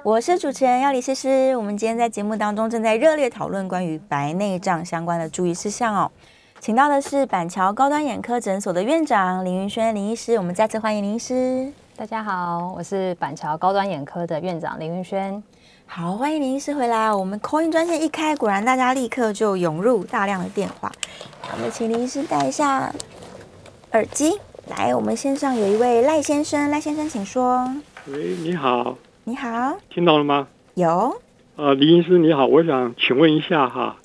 [0.03, 1.55] 我是主持人要李诗诗。
[1.57, 6.11] 我们今天在节目当中正在热烈讨论关于白内障相关的注意事项哦。
[6.59, 11.71] 请到的是板桥高端眼科诊所的院长林云轩林医师，我们再次欢迎林医师。
[12.01, 15.43] 大家好，我是板桥高端眼科的院长林云轩。
[15.85, 17.13] 好，欢迎林医师回来。
[17.13, 20.91] 我们 call in 专线一开，果然大家立刻就涌入大量的电话。
[21.53, 22.91] 我们请林医师戴一下
[23.91, 24.31] 耳机。
[24.67, 27.71] 来，我们线上有一位赖先生，赖先生请说。
[28.07, 28.97] 喂，你好。
[29.25, 29.77] 你好。
[29.91, 30.47] 听到了吗？
[30.73, 31.21] 有。
[31.55, 33.97] 呃，林医师你好，我想请问一下哈，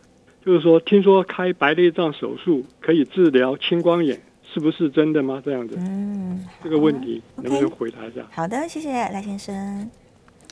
[0.44, 4.20] 就是说听说开白内障手术可以治疗青光眼，
[4.56, 5.42] 是不是真的吗？
[5.44, 5.74] 这样子。
[5.76, 6.42] 嗯。
[6.64, 8.22] 这个问题能不能回答一下？
[8.30, 9.90] 好的，谢谢赖先生。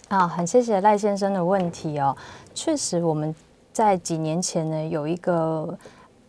[0.09, 2.15] 啊，很谢谢赖先生的问题哦。
[2.53, 3.35] 确实，我们
[3.73, 5.75] 在几年前呢，有一个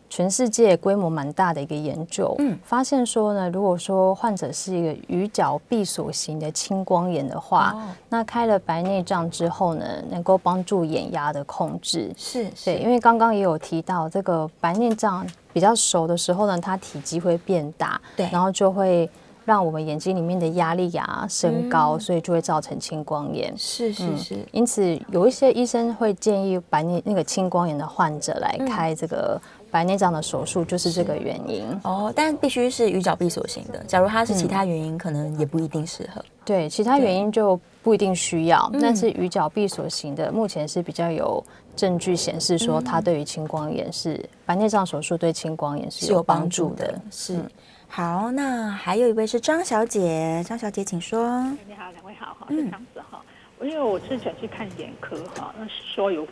[0.09, 7.75] 全世界规模蛮大的一个研究，嗯，发现说呢，如果说患者是一个鱼角闭锁型的青光眼的话，
[8.07, 12.09] 那开了白内障之后呢，能够帮助眼压的控制。
[12.15, 19.09] 是，对，因为刚刚也有提到，这个白内障比较熟的时候呢，它体积会变大，对，然后就会。
[19.45, 23.53] 让我们眼睛里面的压力呀升高，所以就会造成青光眼。
[23.55, 29.39] 是是是，因此有一些医生会建议白内那个青光眼的患者来开这个
[29.69, 31.63] 白内障的手术，就是这个原因。
[31.83, 33.77] 哦，但必须是鱼角闭锁型的。
[33.83, 36.25] 假如它是其他原因，可能也不一定适合。
[36.43, 38.67] 对，其他原因就不一定需要。
[38.81, 41.43] 但是鱼角闭锁型的，目前是比较有
[41.75, 46.99] 证据显示说，它对于青光眼是白内障手术对青光眼是有帮助的。
[47.11, 47.39] 是。
[47.87, 51.43] 好，那还有一位是张小姐，张小姐请说。
[51.67, 53.21] 你好，两位好哈，是这样子哈。
[53.61, 56.27] 因为我之前去看眼科哈，那是说有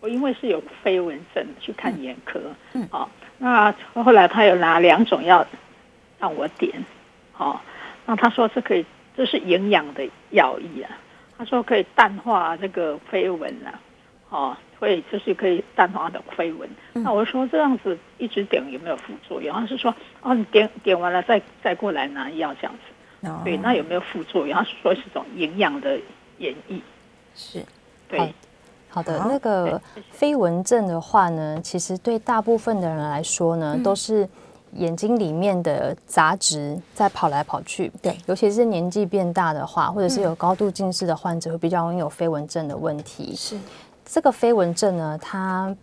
[0.00, 2.40] 我因为是有飞蚊症去看眼科，
[2.72, 5.46] 嗯，好，那后来他有拿两种药
[6.18, 6.72] 让我点，
[7.32, 7.60] 好，
[8.06, 8.86] 那他说是可以，
[9.16, 10.90] 这是营养的药剂啊，
[11.36, 13.78] 他说可以淡化这个飞蚊啊，
[14.30, 16.68] 哦，会就是可以淡化的飞蚊。
[16.92, 19.54] 那我说这样子一直点有没有副作用？
[19.54, 24.56] 他是说哦，你点点完了再再过来拿药这样子，对，那有没有副作用？
[24.56, 25.98] 他是说是种营养的
[26.38, 26.80] 演绎，
[27.34, 27.64] 是
[28.08, 28.34] 对。
[28.88, 29.78] 好的，那个
[30.10, 34.26] 飞蚊症的话呢，其实对大部分的人来说呢，都是
[34.72, 37.92] 眼睛里面的杂质在跑来跑去。
[38.02, 43.34] 对，尤其是年纪变大的话，或者是有高度近视的患者，会比较容易有飞蚊症的问题。
[43.36, 43.58] 是
[44.06, 45.76] 这个飞蚊症呢，它。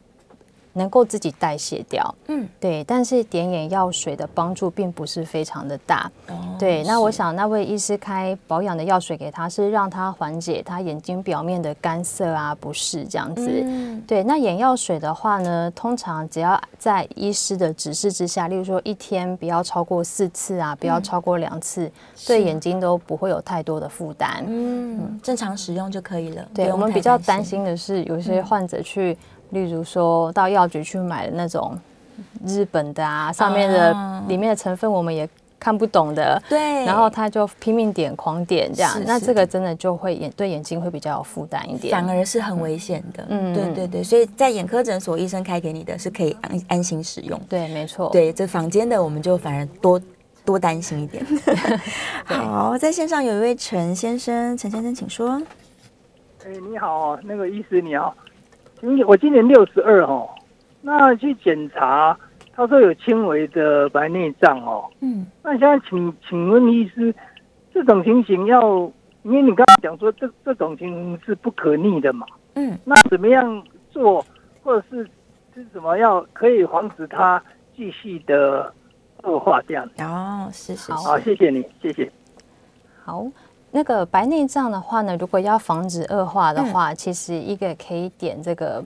[0.74, 6.84] 能够自己代谢掉，嗯，对，但是点眼药水的帮助并不是非常的大，哦，对。
[6.84, 14.24] 那我想那位医师开保养的药水给他，是让他缓解他眼睛表面的干涩啊不适这样子，嗯，对。
[14.24, 21.92] 那眼药水的话呢，通常只要在医师的指示之下，例如说一天不要超过四次啊，不要超过两次，
[22.26, 26.44] 对眼睛都不会有太多的负担，嗯，正常使用就可以了。
[26.54, 29.16] 对我们比较担心的是，有些患者去。
[29.54, 31.80] 例如说到药局去买的那种
[32.46, 43.26] 日本的啊，上面的里面的成分我们也看不懂的，对，然后他就拼命点狂点这样，那这个真的就会眼对眼睛会比较有负担一点，反而是很危险的。
[43.30, 47.39] 嗯，对对对，所以在眼科诊所医生开给你的是可以安安心使用。
[47.48, 48.10] 对，没错。
[48.10, 50.02] 对，这房间的我们就反而多
[50.44, 51.26] 多担心一点。
[52.26, 55.42] 好，在线上有一位陈先生，陈先生请说。
[56.46, 58.13] 哎，你好，那个医师你好。
[59.08, 60.30] 我今年六十二哦，
[60.82, 62.17] 那去检查，
[62.54, 64.89] 他说有轻微的白内障哦。
[65.00, 67.15] 嗯，那现在请请问医师，
[67.74, 68.62] 这种情形要，
[69.24, 72.28] 因为你刚刚讲说这这种情形是不可逆的嘛。
[72.56, 74.26] 嗯，那怎么样做，
[74.62, 75.10] 或者是
[75.56, 77.41] 是什么要可以防止它
[77.76, 78.74] 继续的
[79.22, 79.89] 恶化这样？
[80.00, 82.12] 哦，是是好，谢谢你，谢谢。
[83.04, 83.26] 好。
[83.76, 88.84] 那个白内障的话呢，如果要防止恶化的话，其实一个可以点这个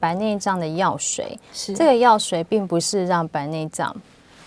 [0.00, 1.38] 白内障的药水。
[1.52, 3.94] 是这个药水并不是让白内障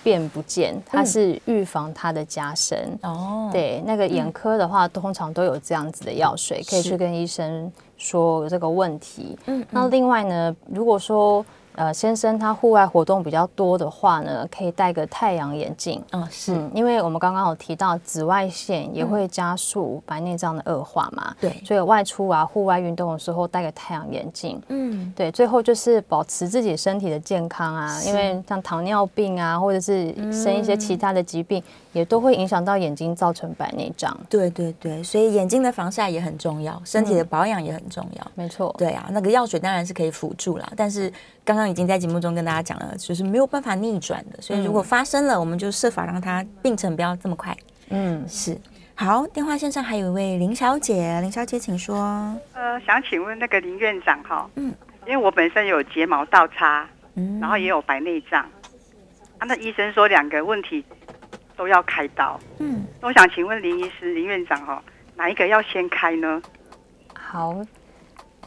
[0.04, 2.98] 变不见，它是预防它的加深。
[3.04, 9.38] 哦，对，那个眼科的话，通常都有这样子的药水，可以去跟医生说这个问题。
[9.46, 16.04] 嗯，那另外呢，如果说呃，先生他户外活动比较多的话呢，可以戴个太阳眼镜。
[16.12, 21.36] 嗯，是，因为我们刚刚有提到紫外线也会加速白内障的恶化嘛。
[21.42, 24.62] 对，所以外出啊、户外运动的时候戴个太阳眼镜。
[24.68, 34.16] 嗯，对，最后就是保持自己身体的健康啊，因为像糖尿病啊，或者是生一些其他的疾病，也都会影响到眼睛，造成白内障。
[34.30, 38.28] 对对对，所以眼睛的防晒也很重要，身体的保养也很重要。
[38.36, 38.74] 没错。
[38.78, 41.12] 对啊，那个药水当然是可以辅助啦，但是。
[41.46, 47.56] 刚刚已经在节目中跟大家讲了，就是没有办法逆转的，所以如果发生了，我们就设法让它病程不要这么快。
[47.90, 48.58] 嗯，是。
[48.96, 51.98] 好，电话线上还有一位林小姐，林小姐请说。
[52.54, 54.74] 呃，想请问那个林院长哈，嗯，
[55.06, 58.44] 因为我本身有睫毛倒插，嗯，然后也有白内障，
[59.40, 60.86] 啊，那医生说两个问题
[61.58, 64.82] 都要开刀，嗯，我想请问林医师、林院长哈，
[65.16, 66.42] 哪一个要先开呢？
[67.16, 67.56] 好，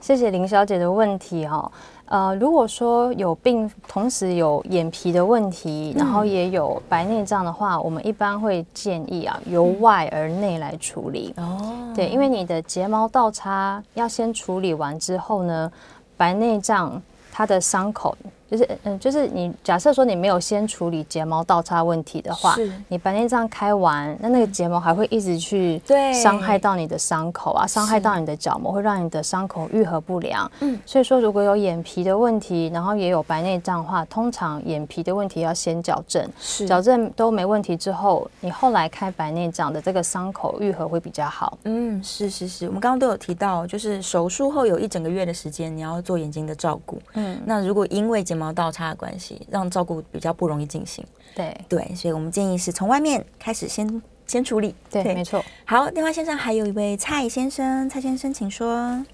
[0.01, 1.71] 谢谢林小姐的问题哈。
[2.07, 11.35] 呃，如果说有病，同时有眼皮的问题，然后也有白内障的话，我们一般会建议啊，由外而内来处理。
[11.37, 15.71] 哦，对，因为你的睫毛倒插要先处理完之后呢，
[16.16, 18.16] 白内障它的伤口。
[18.51, 22.57] 就是嗯，就是你假设说你没有先处理睫毛倒插问题的话，
[22.89, 25.81] 你白内障开完，那那个睫毛还会一直去
[26.23, 30.51] 伤害到你的伤口啊，伤害到你的角膜，会让你的伤口愈合不良。
[30.61, 36.25] 嗯，所以说如果有眼皮的问题，然后也有白内障的话，通常眼皮的问题要先矫正，
[36.69, 41.59] 矫正都没问题之后，你后来开白内障的这个伤口愈合会比较好。
[41.65, 47.03] 嗯，是是是，我们刚刚都有提到，就是手术后有一整个月的时间，你要做眼睛的照顾。
[47.15, 51.05] 嗯，那如果因为睫毛倒插的关系，让照顾比较不容易进行。
[51.35, 54.75] 对对，所以我们建议是从外面开始先先处理。
[54.90, 55.44] 对，没错。
[55.64, 59.05] 好，电话线上还有一位蔡先生，蔡先生请说。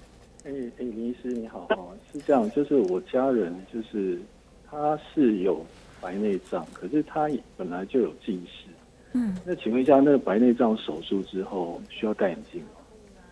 [0.45, 1.67] 哎哎，林医师你好，
[2.11, 4.21] 是这样，就是我家人就是
[4.69, 5.65] 他是有
[6.01, 8.69] 白内障，可是他本来就有近视。
[9.13, 12.67] 嗯，那请问一下，那个白内障手术之后需要戴眼镜吗？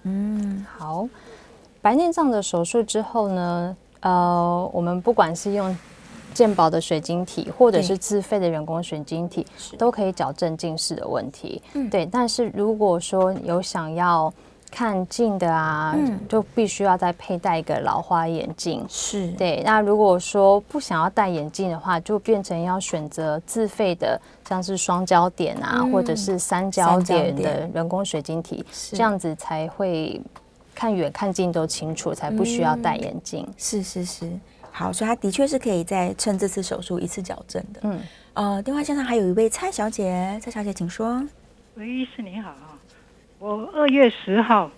[0.03, 1.07] 嗯，好，
[1.81, 3.75] 白内障的手术之后呢？
[4.01, 5.75] 呃，我们不管是用
[6.33, 9.45] 健保的水晶体，或者是自费的人工水晶体，
[9.77, 11.61] 都可以矫正近视的问题。
[11.73, 12.05] 嗯，对。
[12.05, 14.33] 但是如果说有想要
[14.71, 15.93] 看近的啊，
[16.29, 18.85] 就必须要再佩戴一个老花眼镜。
[18.87, 19.61] 是对。
[19.65, 30.21] 那如果说不想要戴眼镜的话，就变成要选择自费的，像是双焦点啊，或者是三焦点的人工水晶体，这样子才会
[30.73, 33.47] 看远看近都清楚，才不需要戴眼镜。
[33.57, 34.31] 是是是，
[34.71, 37.81] 好，所以他的确是可以再趁这次手术一次矫正的。
[37.83, 37.99] 嗯，
[38.33, 41.23] 呃，电话线上还有一位蔡小姐，蔡小姐请说。
[41.75, 42.55] 喂，医师你好。
[43.39, 44.69] 我二月十号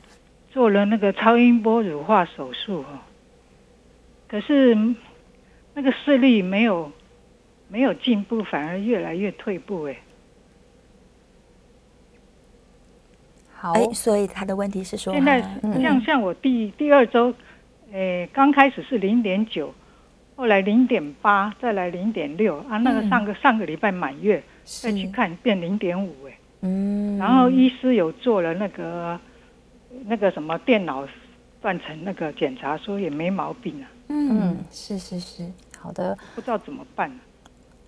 [0.51, 3.01] 做了那个超音波乳化手术哈，
[4.27, 4.75] 可是
[5.73, 6.91] 那个视力没有
[7.67, 9.97] 没有进步，反而越来越退步哎。
[13.63, 15.41] 好，所以他的问题是说，现在
[15.82, 17.34] 像像我第第二周，
[17.93, 19.73] 诶，刚开始是零点九，
[20.36, 26.38] 后来零点八，再来零点六啊，那个上个上个礼拜满月再去看变零点五哎。
[26.60, 29.17] 嗯，然后医师有做了那个
[30.08, 31.08] 那个什么电脑
[31.62, 33.88] 断层那个检查，说也没毛病啊。
[34.10, 35.49] 嗯，是是是，
[35.80, 37.10] 好的，不知道怎么办。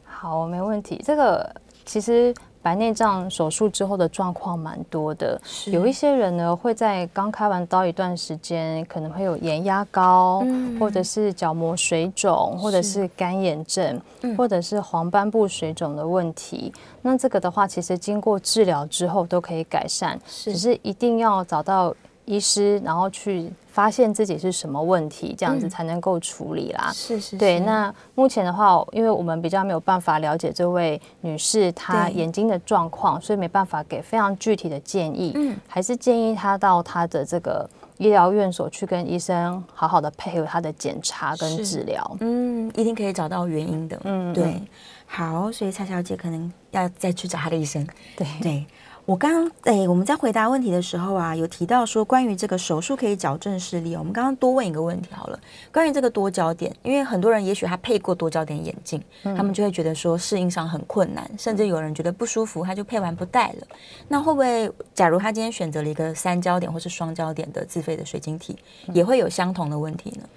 [0.05, 1.01] 好，没问题。
[1.03, 2.33] 这个其实。
[2.65, 10.43] 白内障手术之后的状况蛮多的，有一些人呢会在刚开完刀一段时间，可能会有眼压高，
[10.79, 14.01] 或者是角膜水肿，或者是干眼症，
[14.35, 16.73] 或者是黄斑部水肿的问题。
[17.03, 21.95] 那这个的话，其实经过治疗之后都可以改善，只是一定要找到。
[22.25, 26.91] 医师，然后去发现自己是什么问题，这样子才能够处理啦。
[26.93, 27.37] 是是。
[27.37, 35.33] 对，那目前的话，因为我们比较没有办法了解这位女士她眼睛的状况，所以没办法给非常具体的建议。
[35.35, 35.55] 嗯。
[35.67, 42.17] 还是建议她到她的这个医疗院所去跟医生好好的配合她的检查跟治疗。
[42.21, 44.01] 嗯，一定可以找到原因的。
[44.03, 44.61] 嗯，对。
[45.05, 47.85] 好，所以蔡小姐可能要再去找她的医生。
[48.17, 48.65] 对对。
[49.05, 53.95] 我刚刚诶，我们在回答问题的时候啊，有提到说关于这个手术可以矫正视力。
[53.95, 55.39] 我们刚刚多问一个问题好了，
[55.71, 63.67] 关于这个多焦点，因为很多人也许他配过多焦点眼镜，他们就会觉得说适应上很困难，甚至有人觉得不舒服，他就配完不戴了。
[64.07, 68.57] 那会不会，假如他今天选择了一个三焦点或是双焦点的自费的水晶体，
[68.91, 70.27] 也会有相同的问题呢？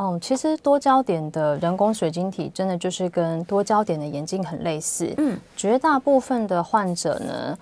[0.00, 5.14] 嗯，其实多焦点的人工水晶体真的就是跟多焦点的眼镜很类似。
[5.18, 7.56] 嗯，绝大部分的患者呢。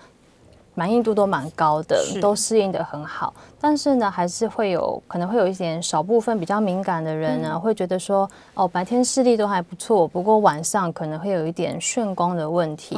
[0.76, 3.32] 满意度都蛮高的，都适应的很好。
[3.58, 12.96] 但是呢，还是会有可能会有一点少部分比较敏感的人呢，会觉得说，哦，白天视力都还不错，不过晚上可能会有一点眩光的问题。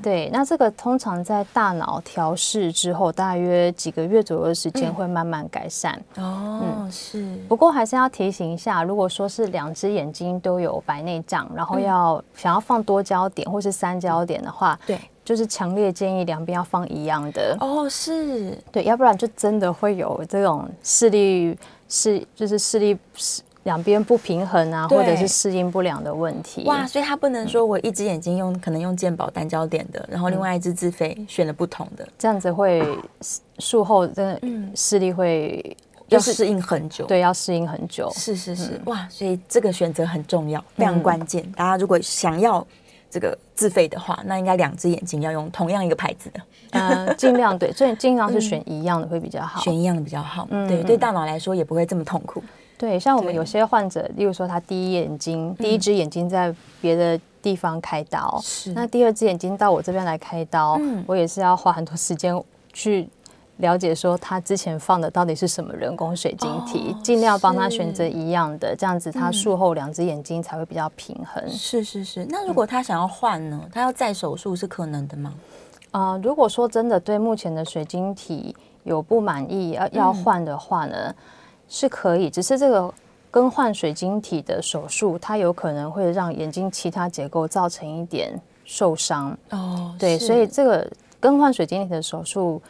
[0.00, 6.00] 对，那这个通常在大脑调试之后，大约几个月左右的时间会慢慢改善。
[6.16, 7.36] 哦，是。
[7.48, 14.96] 不过还是要提醒一下，如果说是两只眼睛都有白内障，然后要想要放多焦点或是三焦点的话，对。
[15.24, 17.56] 就是强烈建议两边要放一样的。
[17.60, 18.58] 哦，是。
[18.72, 21.56] 对，要不然就真的会有这种视力
[21.88, 26.64] 视就是视力是两边不平衡啊，或者是适应不良的问题。
[26.64, 32.84] 哇，所以他不能说我一只眼睛用可能用健保单焦点的，然后另外一只自费选了不同的，这样子会
[33.60, 34.40] 术后真的
[34.74, 35.76] 视力会
[36.08, 38.10] 要适应很久，对，要适应很久。
[38.16, 41.48] 是是是，哇，所以这个选择很重要，非常关键。
[41.52, 42.66] 大家如果想要。
[43.12, 52.42] 这个自费的话，那应该两只眼睛要用同样一个牌子的，嗯， 尽量对，所以尽量是选一样的会比较好，选一样的比较好，嗯，对，对大脑来说也不会这么痛苦。
[52.78, 62.34] 对，像我们有些患者，例如说他第一眼睛，第一只眼睛在别的地方开刀，是，那第二只眼睛到我这边来开刀，我也是要花很多时间
[62.72, 63.06] 去。
[63.58, 71.48] 了解说他之前放的到底是什么人工水晶体，尽量帮他选择一样的，这样子他术后两只眼睛才会比较平衡。
[71.48, 73.60] 是是是，那如果他想要换呢？
[73.70, 75.34] 他要再手术是可能的吗？
[75.92, 81.14] 啊，如果说真的对目前的水晶体有不满意，要要换的话呢，
[81.68, 82.30] 是可以。
[82.30, 82.92] 只是这个
[83.30, 88.32] 更换水晶体的手术，它有可能会让眼睛其他结构造成一点
[88.64, 89.36] 受伤。
[89.50, 92.60] 哦，对，所以这个更换水晶体的手术。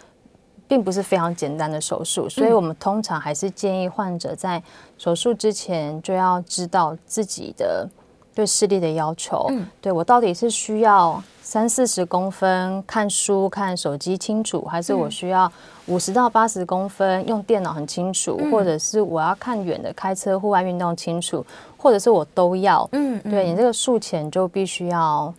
[0.73, 4.63] 并不是非常简单的手术，所以我们通常还是建议患者在
[4.97, 7.87] 手术之前就要知道自己的
[8.35, 9.45] 对视力的要求。
[9.51, 15.53] 嗯，对我到底是需要三四十公分看书看手机清楚，还是我需要
[15.89, 21.45] 五十到八十公分用电脑很清楚，或者是我要看远的开车户外运动清楚，
[21.77, 22.89] 或者是我都要。
[22.93, 25.35] 嗯，对你这个术前就必须要。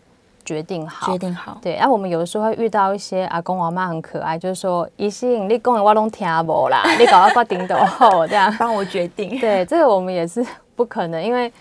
[0.45, 1.75] 决定好，决定好，对。
[1.75, 8.53] 然后我们有的时候会遇到一些阿公阿妈很可爱，就是说，一心你讲的我拢听无啦， 你搞到挂顶头后这样。
[8.57, 9.39] 帮我决定。
[9.39, 11.51] 对，这个我们也是不可能，因为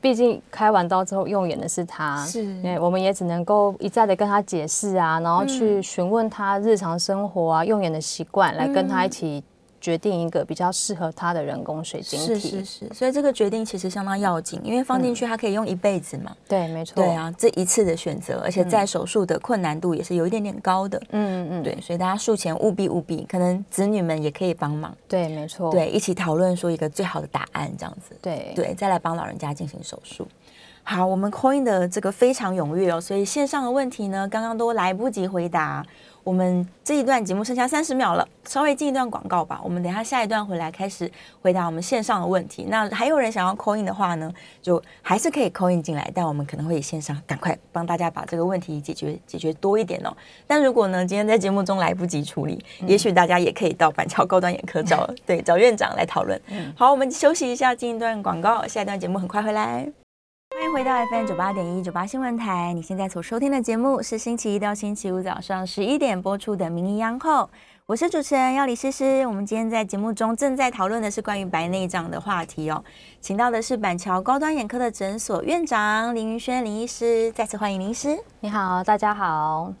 [0.00, 2.40] 毕竟开完刀之后用眼的是他，是，
[2.80, 9.44] 我们也只能够一再的跟他解释啊，然后去询问他日常生活啊用眼的习惯，来跟他一起
[9.80, 12.26] 决定一个比较适合他的人工水晶体。
[12.26, 16.36] 是是是，所以这个决定其实相当要紧，因为放进去它可以用一辈子嘛。
[16.46, 16.94] 对，没错。
[16.96, 21.00] 对啊，这一次的选择，而且在手术的困难度也是有一点点高的。
[21.10, 24.94] 嗯嗯，对，所以大家术前务必务必，可能子女们也可以帮忙。
[25.08, 25.70] 对，没错。
[25.70, 28.14] 对，一起讨论说一个最好的答案，这样子。
[28.20, 30.26] 对对，再来帮老人家进行手术。
[30.82, 35.84] 好，我们 coin 的这个非常踊跃哦，所以线上的问题呢，刚刚都来不及回答。
[36.22, 39.60] 我们这一段节目剩下三十秒了，稍微进一段广告吧。
[39.64, 41.10] 我们等下下一段回来开始
[41.40, 42.66] 回答我们线上的问题。
[42.68, 50.14] 那还有人想要 coin 的话呢，就还是可以 coin 进来，但我们可能会以线上赶快帮大家把这个问题解决解决多一点哦。
[50.46, 56.40] 但如果呢，今天在节目中来不及处理，也许大家也可以到板桥高端眼科找 对找院长来讨论。
[56.76, 59.99] 好，我们休息一下，进一段广告，下一段节目很快回来。
[60.52, 62.72] 欢迎回到 FM 九八点一九八新闻台。
[62.72, 67.44] 你现在所收听的节目是星期一到星期五早上十一点播出的《名医央后》，
[67.86, 69.24] 我是主持人要李诗诗。
[69.28, 72.84] 我们今天在节目中正在讨论的是关于白内障的话题哦，
[73.20, 78.18] 请到的是板桥高端眼科的诊所院长林云轩林医师，再次欢迎林医师。
[78.40, 79.72] 你好，大家好。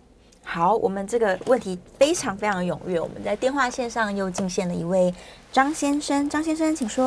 [0.44, 5.12] 好，我们这个问题非常非常踊跃，我们在电话线上又进线了一位
[5.50, 7.04] 张先生，张先生请说。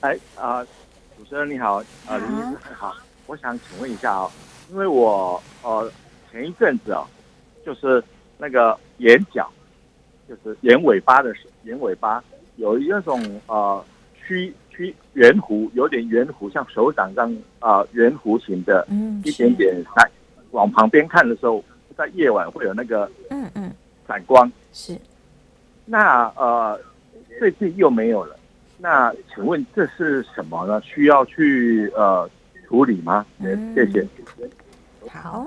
[0.00, 0.64] 哎啊。
[0.64, 0.68] 主
[1.28, 4.30] 持人你好，呃林医生好，我想请问一下哦，
[4.70, 5.90] 因为我呃
[6.30, 7.04] 前一阵子哦，
[7.66, 8.02] 就是
[8.38, 9.46] 那个眼角，
[10.26, 12.24] 就是眼尾巴的眼尾巴
[12.56, 13.84] 有一那种呃
[14.16, 20.10] 曲曲圆弧，有点圆弧，像手掌这样啊圆弧形的，嗯，一点点闪，
[20.52, 21.62] 往旁边看的时候，
[21.94, 23.70] 在夜晚会有那个嗯嗯。
[24.06, 24.98] 闪光，是，
[25.84, 26.80] 那呃
[27.38, 28.37] 最近又没有了。
[28.78, 30.80] 那请问这是什么呢？
[30.82, 32.30] 需要去呃
[32.68, 33.26] 处理吗？
[33.74, 34.06] 谢谢。
[35.10, 35.46] 好，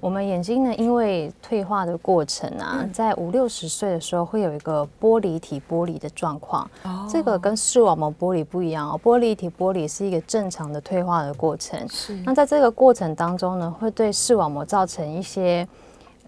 [0.00, 6.68] 我们眼睛呢，因为退化的过程啊，在五六十岁的时候会有一个玻璃体剥离的状况。
[6.82, 9.00] 哦，这个跟视网膜剥离不一样哦。
[9.02, 11.88] 玻璃体剥离是一个正常的退化的过程。
[11.88, 12.14] 是。
[12.24, 15.66] 那在这个过程当中呢，会对视网膜造成一些。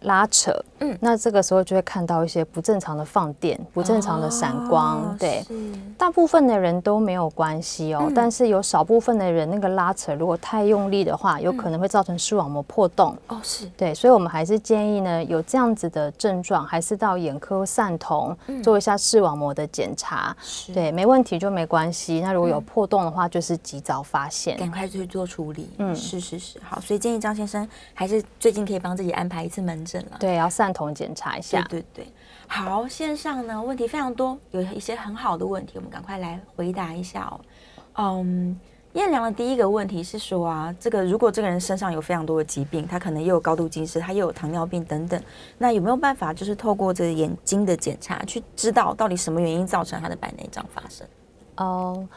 [0.04, 5.44] 拉扯，嗯，那这个时候就会看到一些不正常的放电、不正常的闪光，对，
[5.98, 13.16] 大部分的人都没有关系哦，但是有少部分的人那个拉扯如果太用力的话，有可能会造成视网膜破洞。
[13.28, 13.66] 哦，是。
[13.76, 20.36] 对，所以我们还是建议呢，有这样子的症状，还是到眼科散瞳做一下视网膜的检查，
[20.72, 22.20] 对，没问题就没关系。
[22.20, 25.68] 那如果有破洞的话，就是及早发现，赶快去做处理。
[25.78, 29.93] 嗯，是是是，好，所以建议张先生还是最近可以帮自己安排一次门诊。
[30.18, 31.60] 对，要散瞳检查一下。
[31.68, 32.12] 对对对，
[32.46, 37.40] 好，线上呢问题非常多，有一些很好的问题，我们赶快来回答一下哦。
[37.96, 38.58] 嗯，
[38.94, 45.20] 燕良的第一个问题是说啊，这个如果这个人身上有非常多的疾病，他可能又有高度近视，他又有糖尿病等等，
[45.58, 51.06] 那有没有办法就是透过这个眼睛的检查去知道到底什么原因造成他的白内障发生？
[51.56, 52.08] 哦。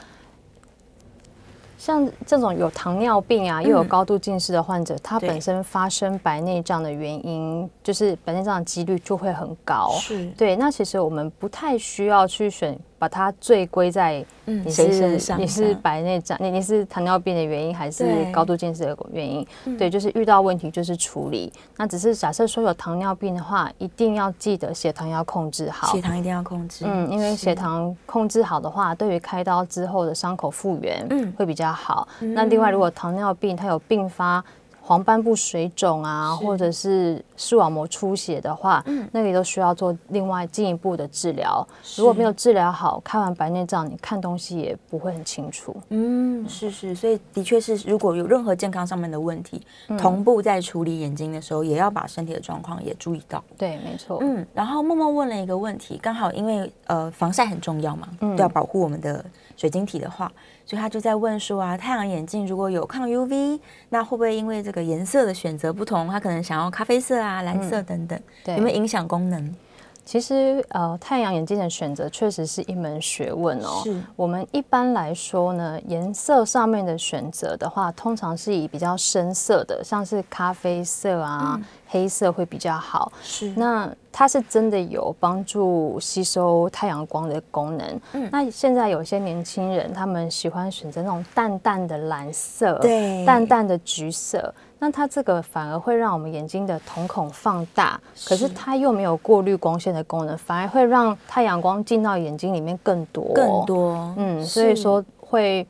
[1.77, 9.91] 像这种有糖尿病啊，又有高度近视的患者，他本身发生白内障的原因，就是白内障的几率就会很高。
[9.99, 12.77] 是对，那其实我们不太需要去选。
[12.99, 19.47] 把它罪归在你是你是白内障，你你是糖尿病的原因，还是高度近视的原因？
[19.77, 21.51] 对，就是遇到问题就是处理。
[21.75, 26.85] 那只是假设说有糖尿病的话，一定要记得血糖要控制好，血糖一定要控制。
[26.87, 32.07] 嗯，因为血糖控制好的话，对于开刀之后的伤口复原会比较好。
[32.19, 34.43] 那另外，如果糖尿病它有并发。
[34.87, 41.67] 黄斑部水肿啊，或者是视网膜出血的话，嗯，那个都需要做另外进一步的治疗。
[41.97, 45.75] 如果没有治疗好，开完白内障，你看东西也不会很清楚。
[45.89, 49.61] 嗯，是是，所以的确是，如果有任何健康上面的问题，
[49.99, 53.43] 同步在处理眼睛的时候，也要把身体的状况也注意到。
[53.57, 54.19] 对，没错。
[54.21, 59.25] 嗯，然后默默问了一个问题，刚好因为呃防晒很重要嘛，都要保护我们的
[59.57, 60.31] 水晶体的话。
[60.65, 69.55] 所以他就在问说啊，太阳眼镜如果有抗 UV，那会不会因为这个颜色的选择不同，他可能想要咖啡色啊、蓝色等等，有没有影响功能？
[70.03, 73.81] 其实呃，太阳眼镜的选择确实是一门学问哦。
[73.83, 74.01] 是。
[74.15, 81.59] 我们一般来说呢，颜色上面的选择的话，通常是以比较深色的，像是咖啡色啊。
[81.87, 83.51] 黑色会比较好，是。
[83.55, 88.01] 那它是真的有帮助吸收太阳光的功能。
[88.13, 103.31] 嗯，那现在有些年轻人他们喜欢选择那种淡淡的蓝色，对，淡淡的橘色，那它这个反而会让我们眼睛的瞳孔放大，可是它又没有过滤光线的功能，反而会让太阳光进到眼睛里面更多。
[103.33, 104.13] 更多。
[104.17, 105.65] 嗯，所以说会。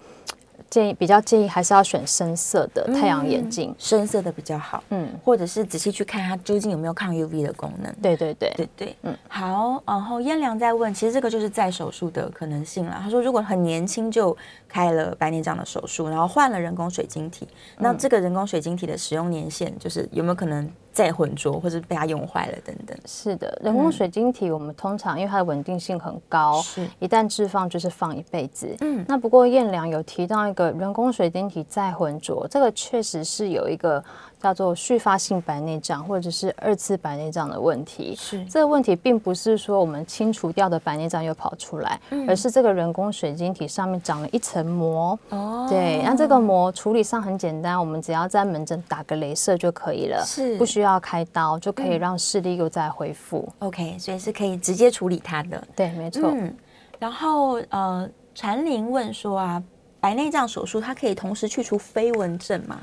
[0.69, 4.83] 建议比较建议还是要选深色的太阳眼镜，深色的比较好。
[4.89, 7.93] 嗯，或者是仔细去看它究竟有没有抗 UV 的功能。
[8.01, 9.81] 对对对对对，嗯，好。
[9.85, 12.99] 然后燕良在问，其实这个就是在手术的可能性了。
[13.01, 14.35] 他说，如果很年轻就
[14.67, 17.47] 开了白内障的手术，然后换了人工水晶体，
[17.77, 20.69] 那这个人工水晶体的使用年限，就是有没有可能？
[20.97, 28.75] 再浑浊或者被它用坏了等等，是的，人工水晶体我们通常因为它的稳定性很高，是一旦置放就是放一辈子。
[28.79, 34.03] 嗯，那不过燕良有提到一个人工水晶体再浑浊，这个确实是有一个。
[34.41, 45.17] 叫做续发性白内障或者是二次白内障的问题，是这个问题并不是说我们清除掉的白内障又跑出来，而是这个人工水晶体上面长了一层膜。
[45.29, 53.47] 哦，对，那这个膜处理上很简单，我们只要在门诊打个镭射就可以了，是不需要开刀就可以让视力又再恢复。
[53.59, 55.61] OK，所以是可以直接处理它的。
[55.75, 56.29] 对，没错。
[56.31, 56.55] 嗯，
[56.99, 59.63] 然后呃，禅林问说啊，
[59.99, 62.79] 白内障手术它可以同时去除飞蚊症吗？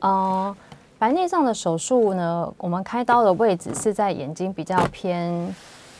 [0.00, 0.56] 哦。
[0.98, 5.54] 白内障的手术呢，我们开刀的位置是在眼睛比较偏。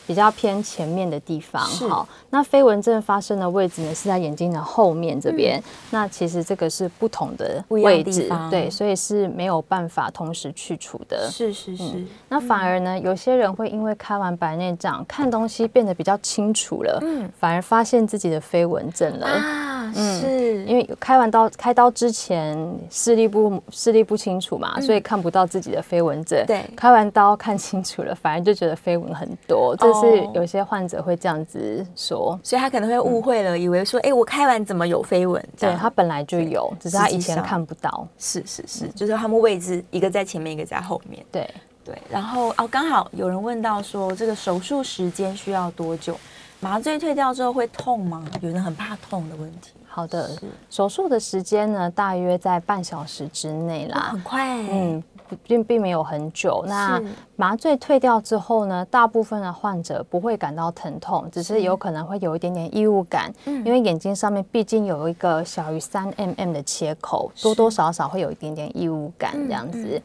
[0.07, 11.27] 比较偏前面的地方，好，那飞蚊症发生的位置呢是在眼睛的后面这边，那其实这个是不同的位置，对，所以是没有办法同时去除的。
[11.31, 22.55] 是是是，那反而呢，有些人会因为开完白内障，看东西变得比较清楚了，嗯，反而发现自己的飞蚊症了啊，是因为开完刀开刀之前
[22.91, 29.94] 视力不视力不清楚嘛，所以看不到自己的飞蚊症，对，开完刀看清楚了，反而就觉得飞蚊很多，这。
[30.01, 35.43] 是有些患者会这样子说，所以他可能会误会了，以为说，哎，我开完怎么有飞蚊？
[35.59, 38.07] 对他本来就有，只是他以前看不到。
[38.17, 41.25] 是是是，就是他们位置一个在前面，一个在后面。
[41.31, 41.49] 对
[41.83, 46.17] 对，然后哦，刚好有人问到说，这个手术时间需要多久？
[46.59, 48.25] 麻醉退掉之后会痛吗？
[48.41, 49.73] 有人很怕痛的问题。
[49.87, 50.31] 好的，
[50.69, 54.57] 手术的时间呢，大约在半小时之内啦，很快。
[54.69, 55.03] 嗯。
[55.43, 56.63] 并并没有很久。
[56.67, 57.01] 那
[57.35, 63.33] 麻醉退掉之后呢，大部分的患者不会感到疼痛，只是有可能会有一点点异物感。
[63.45, 70.01] 嗯，因为眼睛上面毕竟有一个小于三 mm 的切口，多多少少会有一点点异物感这样子。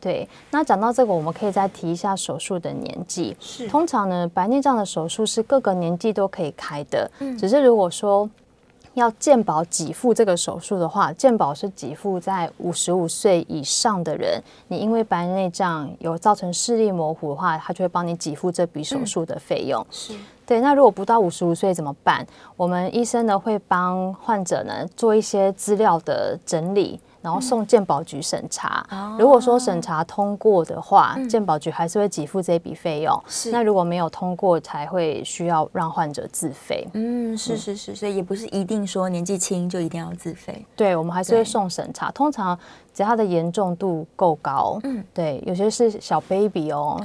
[0.00, 3.36] 对，那讲到这个，我们可以再提一下手术的年纪。
[3.38, 7.10] 是，通常呢，白内障的手术是各个年纪都可以开的。
[7.18, 8.28] 嗯，只是如果说。
[9.00, 19.84] 要健保给付这个手术的话，健保是给付在五十五岁以上的人，你因为白内障有造成视力模糊的话，他就会帮你给付这笔手术的费用。
[19.90, 20.12] 是
[20.44, 20.60] 对。
[20.60, 22.26] 那如果不到五十五岁怎么办？
[22.56, 27.00] 我们医生呢会帮患者呢做一些资料的整理。
[27.22, 28.86] 然后送鉴保局审查，
[29.18, 33.22] 如果说审查通过的话，鉴保局还是会给付这笔费用。
[33.26, 36.88] 是，那如果没有通过，才会需要让患者自费。
[36.94, 40.64] 嗯，是是是，所以也不是一定说年纪轻就一定要自费。
[40.74, 42.10] 对，我们还是会送审查。
[42.12, 42.58] 通常
[42.94, 47.00] 只要它的严重度够高，嗯，对，有些是小 baby 哦，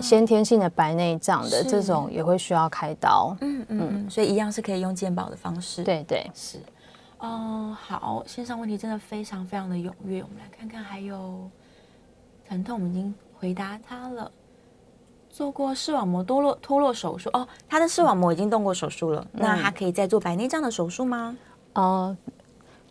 [0.00, 3.36] 先天性的白内障的这种也会需要开刀。
[3.40, 5.82] 嗯嗯，所以一样是可以用鉴保的方式。
[5.82, 6.58] 对对是。
[7.20, 11.48] 哦，好，线上问题真的非常非常的踊跃，我们来看看还有
[12.48, 14.30] 疼痛，我们已经回答他了。
[15.28, 21.36] 做过视网膜脱落脱落手术哦，他的视网膜已经动过手术了，那他可以再做白内障的手术吗？
[21.74, 22.16] 呃，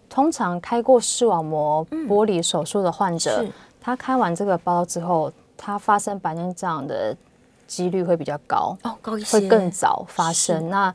[0.07, 3.45] 通常开过视网膜剥离手术的患者，
[3.81, 7.15] 他开完这个包之后，他发生白内障的
[7.67, 10.69] 几率会比较高哦，高一些，会更早发生。
[10.69, 10.93] 那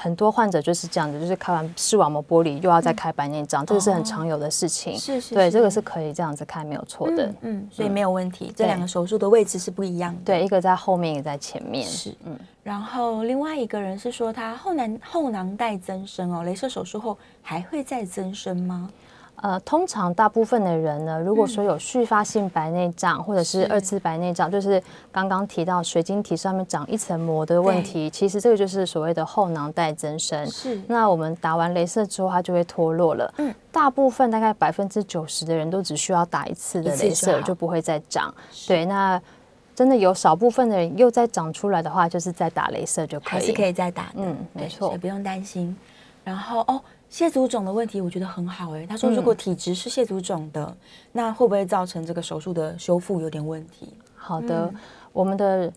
[0.00, 4.96] 很多患者就是这样子，就是开完视网膜剥离又要再开白内障，这个是很常有的事情。
[4.96, 7.34] 是是，对，这个是可以这样子开，没有错的。
[7.40, 8.52] 嗯，所以没有问题。
[8.54, 10.20] 这两个手术的位置是不一样的。
[10.24, 11.84] 对，一个在后面，一个在前面。
[11.84, 12.38] 是，嗯。
[12.62, 18.88] 然后另外一个人是说他后囊后囊袋增生哦，镭射手术后还会再增生吗？
[19.40, 24.82] 呃，通常大部分的人呢，如果说有续发性白内障或者是二次白内障，就是
[25.12, 30.44] 刚刚提到水晶体上面长一层膜的问题，其实这个就是所谓的后囊袋增生。
[30.50, 33.32] 是，那我们打完镭射之后，它就会脱落了。
[33.38, 38.34] 嗯，大部分大概百分之九十的人都只需要打一次的镭射，就不会再长。
[38.66, 39.20] 对，那
[39.74, 44.06] 真的有少部分的人又再长出来的话，就是再打镭射就可以，还是可以再打。
[44.16, 45.76] 嗯，没错，也不用担心。
[46.24, 46.80] 然后哦。
[47.08, 48.86] 蟹足肿的问题，我觉得很好哎。
[48.86, 50.76] 他说，如果体质是蟹足肿的，
[51.12, 53.94] 那会不会造成这个手术的修复有点问题？
[54.14, 54.72] 好的，
[55.12, 55.72] 我们的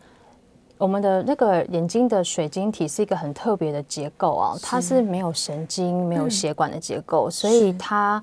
[0.77, 8.21] 我们的那个眼睛的水晶体是一个很特别的结构啊，它是没有神经、没有血管的结构，所以它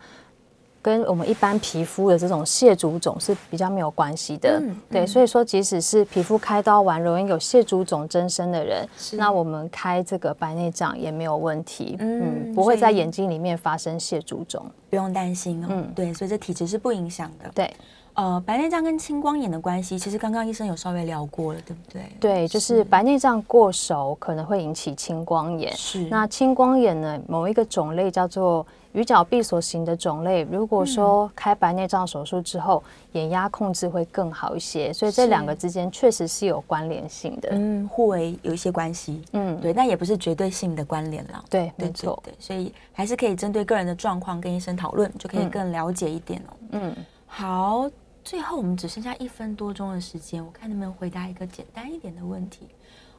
[0.81, 4.63] 跟我们一般皮肤的这种蟹足肿是比较没有关系的。
[4.91, 11.97] 对，所以说即使是皮肤开刀完容易有蟹足肿增生的人，那我们开这个白内障也没有问题。
[11.99, 15.69] 嗯，不会在眼睛里面发生蟹足肿，不用担心哦。
[15.71, 17.51] 嗯，对，所以这体质是不影响的。
[17.55, 17.73] 对。
[18.19, 22.03] 呃，白内障跟青光眼的关系，其实刚刚医生有稍微聊过了，对不对？
[22.19, 25.73] 对，就是白内障过熟可能会引起青光眼。
[25.77, 26.01] 是。
[26.07, 34.93] 那青光眼呢，某一个种类叫做鱼角闭锁型的种类，如果说开白内障手术之后，眼压控制会更好一些。
[34.93, 39.23] 所以这两个之间确实是有关联性的，嗯，互为有一些关系。
[39.35, 41.45] 嗯，对，但也不是绝对性的关联了。
[41.49, 42.21] 对，没错。
[42.25, 46.53] 对，所以还是可以针对个人的状况跟医生讨论，就可以更了解一点哦。
[46.73, 46.97] 嗯，
[47.29, 47.89] 好。
[48.29, 52.69] 最后我们只剩下一分多钟的时间，我看能不能回答一个简单一点的问题。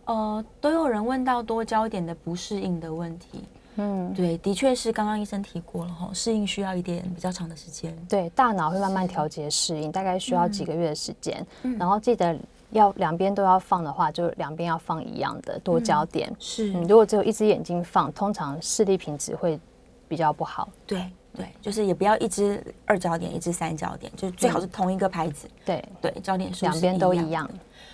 [0.06, 3.44] 呃，都有人问到多焦点的不适应的问题。
[3.78, 7.98] 嗯，对，的确是刚刚医生提过了哈，适应需要一点比较长的时间。
[8.08, 11.44] 对，大脑会慢慢调节适应，大概需要几个月的时间。
[11.80, 12.38] 然后记得
[12.70, 16.32] 要两边都要放的话，就两边要放一样的多焦点。
[16.38, 19.60] 是，如果只有一只眼睛放，通常视力品质会
[20.08, 20.70] 比较不好。
[20.86, 21.10] 对。
[21.36, 25.48] 对，就是也不要一支二焦点，一支三焦点，就是最好是同一个牌子。
[25.66, 27.50] 对对，焦点数两边都一样。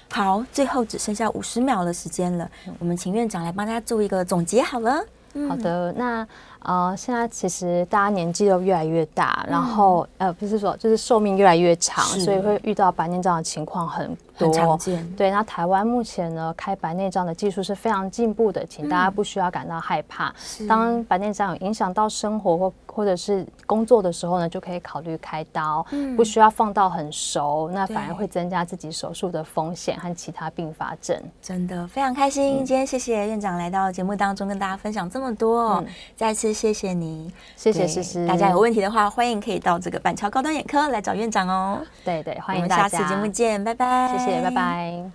[0.10, 5.04] 好，最后只剩下五十秒的时间了，我们请院长来帮大家做一个总结好了。
[5.50, 6.28] 好的，那。
[6.66, 14.08] 呃，现在其实大家年纪都越来越大，然后呃，不是说就是寿命越来越长，所以会遇到白内障的情况很
[14.38, 14.52] 多。
[14.52, 15.16] 常见。
[15.16, 20.34] 对，那台湾目前呢，开白内障的技术是非常进步的，请大家不需要感到害怕。
[20.68, 25.86] 当白内障有影响到生活或或者是工作的时候呢，就可以考虑开刀，
[26.18, 31.16] 不需要放到很熟，那反而会增加自己手术的风险和其他并发症。
[31.42, 35.84] 真的非常开心，今天谢谢院长来到节目当中跟大家分享这么多，
[36.16, 36.55] 再次。
[36.56, 38.26] 谢谢你，谢谢诗诗。
[38.26, 41.86] 大家有问题的话，欢迎可以到这个板桥高端眼科来找院长哦。
[42.04, 42.90] 对对，欢迎大家。
[42.90, 44.18] 下次节目见，拜拜。
[44.18, 45.12] 谢谢，拜拜。